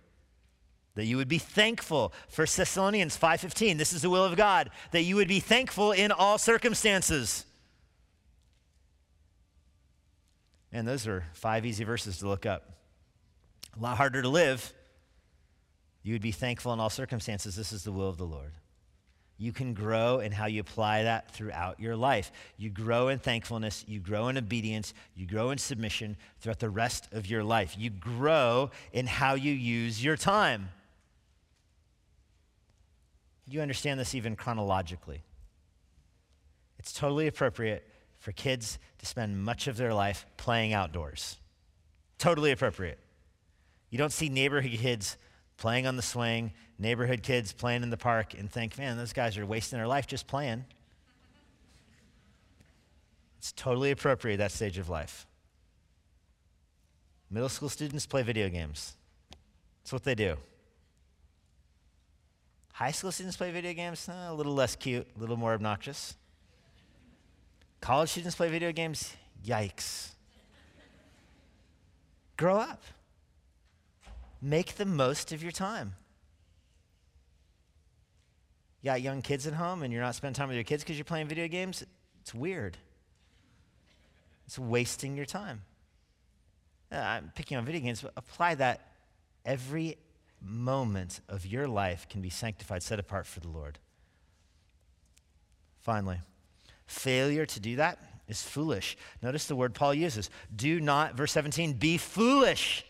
[0.95, 2.13] That you would be thankful.
[2.29, 3.77] 1 Thessalonians 5:15.
[3.77, 7.45] This is the will of God, that you would be thankful in all circumstances.
[10.71, 12.69] And those are five easy verses to look up.
[13.77, 14.73] A lot harder to live.
[16.03, 17.55] You would be thankful in all circumstances.
[17.55, 18.53] This is the will of the Lord.
[19.37, 22.31] You can grow in how you apply that throughout your life.
[22.57, 27.07] You grow in thankfulness, you grow in obedience, you grow in submission throughout the rest
[27.11, 27.75] of your life.
[27.77, 30.69] You grow in how you use your time.
[33.45, 35.23] You understand this even chronologically.
[36.79, 37.87] It's totally appropriate
[38.19, 41.37] for kids to spend much of their life playing outdoors.
[42.17, 42.99] Totally appropriate.
[43.89, 45.17] You don't see neighborhood kids
[45.57, 49.37] playing on the swing, neighborhood kids playing in the park, and think, man, those guys
[49.37, 50.65] are wasting their life just playing.
[53.37, 55.27] It's totally appropriate, that stage of life.
[57.29, 58.95] Middle school students play video games.
[59.81, 60.37] That's what they do.
[62.73, 66.15] High school students play video games, a little less cute, a little more obnoxious.
[67.81, 69.13] College students play video games,
[69.45, 70.09] yikes.
[72.35, 72.83] Grow up.
[74.41, 75.93] Make the most of your time.
[78.81, 80.97] You got young kids at home and you're not spending time with your kids because
[80.97, 81.85] you're playing video games?
[82.21, 82.75] It's weird.
[84.47, 85.61] It's wasting your time.
[86.91, 88.81] Uh, I'm picking on video games, but apply that
[89.45, 89.97] every
[90.43, 93.79] moment of your life can be sanctified, set apart for the Lord.
[95.79, 96.19] Finally,
[96.85, 98.97] failure to do that is foolish.
[99.21, 100.29] Notice the word Paul uses.
[100.55, 102.85] Do not, verse 17, be foolish.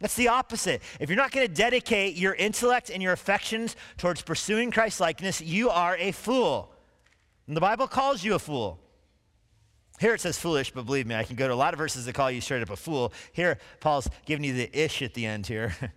[0.00, 0.82] That's the opposite.
[1.00, 5.40] If you're not going to dedicate your intellect and your affections towards pursuing Christ likeness,
[5.40, 6.72] you are a fool.
[7.48, 8.78] And the Bible calls you a fool.
[9.98, 12.06] Here it says foolish, but believe me, I can go to a lot of verses
[12.06, 13.12] that call you straight up a fool.
[13.32, 15.74] Here, Paul's giving you the ish at the end here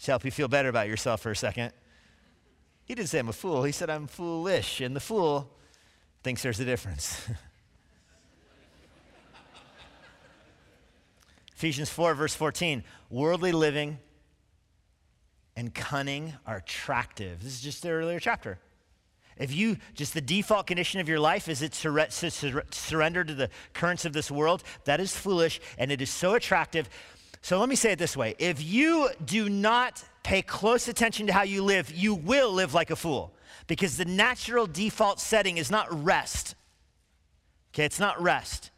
[0.00, 1.72] to help you feel better about yourself for a second.
[2.84, 5.50] He didn't say I'm a fool, he said I'm foolish, and the fool
[6.22, 7.26] thinks there's a difference.
[11.56, 13.98] Ephesians 4, verse 14 worldly living
[15.56, 17.42] and cunning are attractive.
[17.42, 18.58] This is just the earlier chapter.
[19.36, 22.06] If you, just the default condition of your life is it to
[22.70, 26.88] surrender to the currents of this world, that is foolish and it is so attractive.
[27.44, 31.32] So let me say it this way if you do not pay close attention to
[31.34, 33.34] how you live, you will live like a fool
[33.66, 36.54] because the natural default setting is not rest.
[37.74, 38.70] Okay, it's not rest.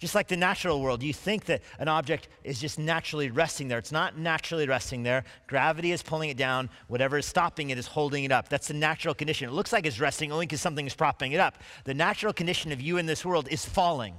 [0.00, 3.78] Just like the natural world, you think that an object is just naturally resting there.
[3.78, 5.22] It's not naturally resting there.
[5.46, 6.68] Gravity is pulling it down.
[6.88, 8.48] Whatever is stopping it is holding it up.
[8.48, 9.48] That's the natural condition.
[9.48, 11.58] It looks like it's resting only because something is propping it up.
[11.84, 14.16] The natural condition of you in this world is falling.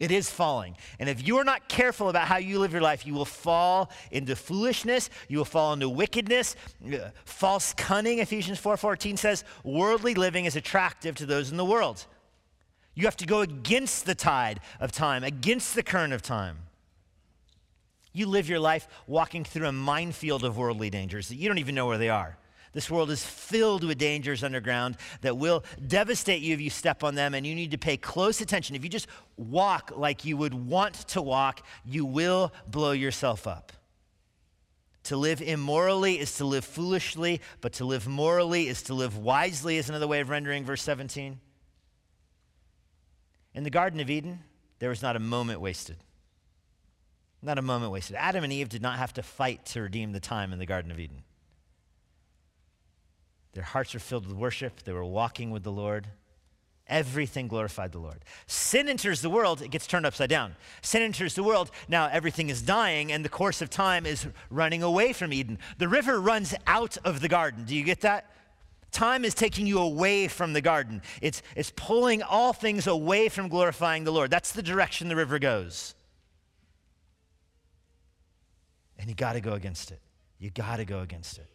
[0.00, 0.76] It is falling.
[0.98, 3.90] And if you are not careful about how you live your life, you will fall
[4.10, 6.56] into foolishness, you will fall into wickedness,
[6.92, 12.06] uh, false cunning, Ephesians 4:14 says, worldly living is attractive to those in the world.
[12.94, 16.58] You have to go against the tide of time, against the current of time.
[18.12, 21.74] You live your life walking through a minefield of worldly dangers that you don't even
[21.74, 22.36] know where they are.
[22.72, 27.14] This world is filled with dangers underground that will devastate you if you step on
[27.14, 28.74] them, and you need to pay close attention.
[28.74, 33.72] If you just walk like you would want to walk, you will blow yourself up.
[35.04, 39.76] To live immorally is to live foolishly, but to live morally is to live wisely,
[39.76, 41.40] is another way of rendering verse 17.
[43.54, 44.40] In the Garden of Eden,
[44.78, 45.96] there was not a moment wasted.
[47.42, 48.16] Not a moment wasted.
[48.16, 50.90] Adam and Eve did not have to fight to redeem the time in the Garden
[50.90, 51.24] of Eden.
[53.52, 56.08] Their hearts were filled with worship, they were walking with the Lord.
[56.88, 58.24] Everything glorified the Lord.
[58.46, 60.56] Sin enters the world, it gets turned upside down.
[60.82, 64.82] Sin enters the world, now everything is dying, and the course of time is running
[64.82, 65.58] away from Eden.
[65.78, 67.64] The river runs out of the garden.
[67.64, 68.30] Do you get that?
[68.90, 71.00] Time is taking you away from the garden.
[71.22, 74.30] It's, it's pulling all things away from glorifying the Lord.
[74.30, 75.94] That's the direction the river goes.
[78.98, 80.00] And you got to go against it.
[80.38, 81.46] You got to go against it.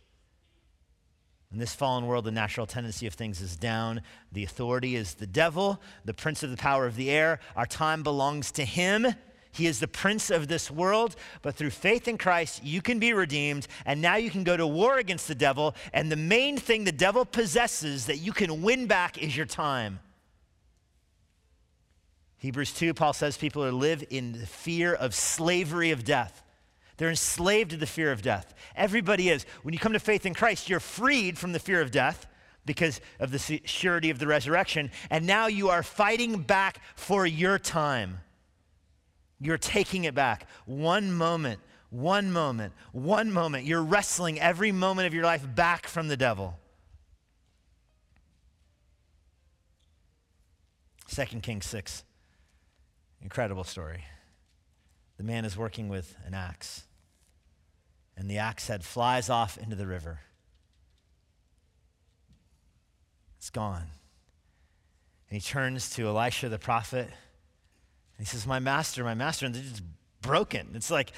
[1.52, 4.02] In this fallen world, the natural tendency of things is down.
[4.34, 7.40] The authority is the devil, the prince of the power of the air.
[7.56, 9.08] Our time belongs to him.
[9.52, 13.14] He is the prince of this world, but through faith in Christ, you can be
[13.14, 15.74] redeemed, and now you can go to war against the devil.
[15.94, 20.00] And the main thing the devil possesses that you can win back is your time.
[22.38, 26.44] Hebrews 2, Paul says people live in the fear of slavery of death.
[26.98, 28.54] They're enslaved to the fear of death.
[28.76, 29.46] Everybody is.
[29.64, 32.28] When you come to faith in Christ, you're freed from the fear of death
[32.66, 37.58] because of the surety of the resurrection, and now you are fighting back for your
[37.58, 38.20] time.
[39.40, 40.48] You're taking it back.
[40.66, 43.66] One moment, one moment, one moment.
[43.66, 46.60] You're wrestling every moment of your life back from the devil.
[51.10, 52.04] 2 Kings 6.
[53.22, 54.04] Incredible story.
[55.18, 56.84] The man is working with an axe,
[58.18, 60.20] and the axe head flies off into the river.
[63.38, 63.92] It's gone.
[65.30, 67.10] And he turns to Elisha the prophet
[68.20, 69.46] he says, My master, my master.
[69.46, 69.82] And it's
[70.22, 70.70] broken.
[70.74, 71.12] It's like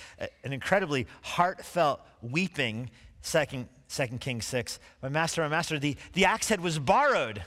[0.44, 2.90] an incredibly heartfelt weeping.
[3.22, 4.80] Second, Second Kings 6.
[5.02, 7.44] My master, my master, the, the axe head was borrowed.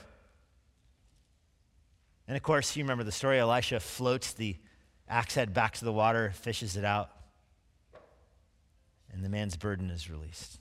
[2.27, 3.39] And of course, you remember the story.
[3.39, 4.57] Elisha floats the
[5.07, 7.09] axe head back to the water, fishes it out,
[9.13, 10.59] and the man's burden is released.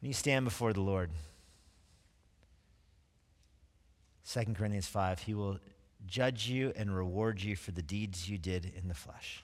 [0.00, 1.10] When you stand before the Lord,
[4.30, 5.58] 2 Corinthians 5, he will
[6.06, 9.42] judge you and reward you for the deeds you did in the flesh.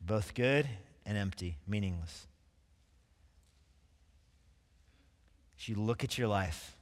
[0.00, 0.68] Both good
[1.04, 2.26] and empty, meaningless.
[5.58, 6.76] As you look at your life,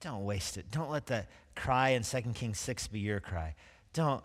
[0.00, 0.70] don't waste it.
[0.70, 3.54] Don't let that cry in 2 Kings 6 be your cry.
[3.92, 4.22] Don't,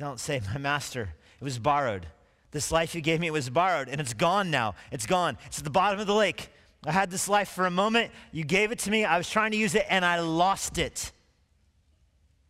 [0.00, 2.06] don't say, My master, it was borrowed.
[2.52, 4.74] This life you gave me, it was borrowed, and it's gone now.
[4.90, 5.38] It's gone.
[5.46, 6.48] It's at the bottom of the lake.
[6.84, 8.10] I had this life for a moment.
[8.32, 9.04] You gave it to me.
[9.04, 11.12] I was trying to use it, and I lost it.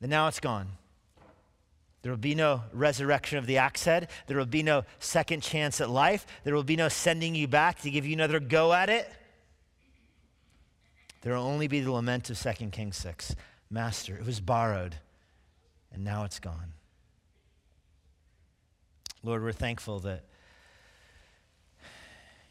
[0.01, 0.69] And now it's gone.
[2.03, 4.09] There will be no resurrection of the axe head.
[4.27, 6.27] There will be no second chance at life.
[6.45, 9.13] There will be no sending you back to give you another go at it.
[11.21, 13.35] There will only be the lament of 2 Kings 6.
[13.69, 14.97] Master, it was borrowed,
[15.93, 16.73] and now it's gone.
[19.23, 20.25] Lord, we're thankful that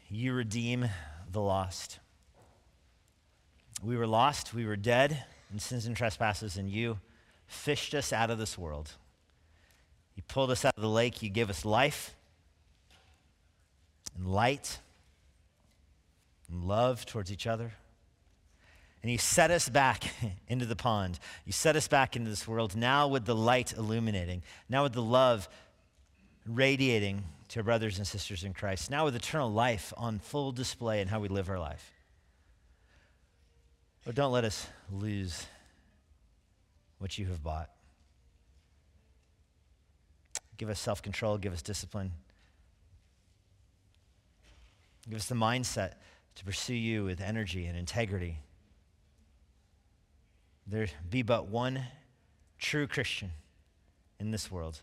[0.08, 0.88] you redeem
[1.30, 1.98] the lost.
[3.82, 7.00] We were lost, we were dead in sins and trespasses, and you
[7.48, 8.92] fished us out of this world.
[10.14, 12.14] You pulled us out of the lake, you gave us life
[14.16, 14.78] and light
[16.48, 17.72] and love towards each other.
[19.02, 20.04] And you set us back
[20.46, 21.18] into the pond.
[21.44, 25.02] You set us back into this world now with the light illuminating, now with the
[25.02, 25.48] love
[26.46, 31.08] radiating to brothers and sisters in Christ, now with eternal life on full display in
[31.08, 31.92] how we live our life.
[34.04, 35.46] But don't let us lose
[36.98, 37.70] what you have bought.
[40.56, 42.12] Give us self control, give us discipline.
[45.08, 45.94] Give us the mindset
[46.36, 48.38] to pursue you with energy and integrity.
[50.66, 51.82] There be but one
[52.58, 53.30] true Christian
[54.20, 54.82] in this world.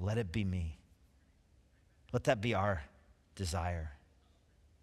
[0.00, 0.78] Let it be me.
[2.12, 2.82] Let that be our
[3.34, 3.92] desire.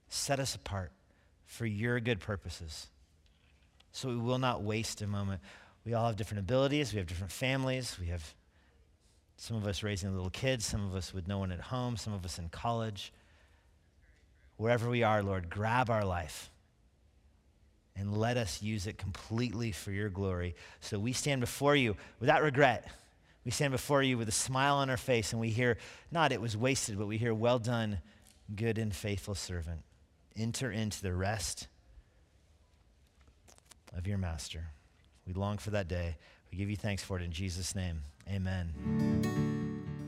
[0.09, 0.91] Set us apart
[1.45, 2.87] for your good purposes
[3.91, 5.41] so we will not waste a moment.
[5.85, 8.33] We all have different abilities, we have different families, we have
[9.37, 12.13] some of us raising little kids, some of us with no one at home, some
[12.13, 13.11] of us in college.
[14.57, 16.49] Wherever we are, Lord, grab our life
[17.95, 22.41] and let us use it completely for your glory so we stand before you without
[22.41, 22.87] regret
[23.45, 25.77] we stand before you with a smile on our face and we hear,
[26.11, 27.99] not it was wasted, but we hear, well done,
[28.55, 29.81] good and faithful servant.
[30.35, 31.67] Enter into the rest
[33.95, 34.65] of your master.
[35.27, 36.15] We long for that day.
[36.51, 38.01] We give you thanks for it in Jesus' name.
[38.29, 38.71] Amen.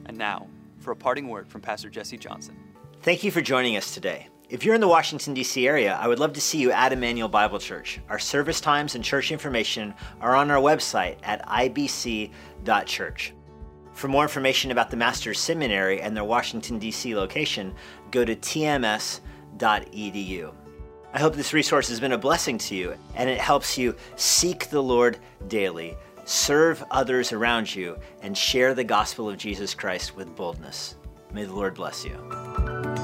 [0.06, 0.48] And now,
[0.80, 2.56] for a parting word from Pastor Jesse Johnson.
[3.02, 4.28] Thank you for joining us today.
[4.48, 5.68] If you're in the Washington, D.C.
[5.68, 8.00] area, I would love to see you at Immanuel Bible Church.
[8.10, 13.34] Our service times and church information are on our website at ibc.church.
[13.94, 17.16] For more information about the Master's Seminary and their Washington, D.C.
[17.16, 17.74] location,
[18.12, 18.94] go to tms.edu.
[21.14, 24.70] I hope this resource has been a blessing to you and it helps you seek
[24.70, 25.18] the Lord
[25.48, 30.98] daily, serve others around you, and share the gospel of Jesus Christ with boldness.
[31.32, 32.95] May the Lord bless you.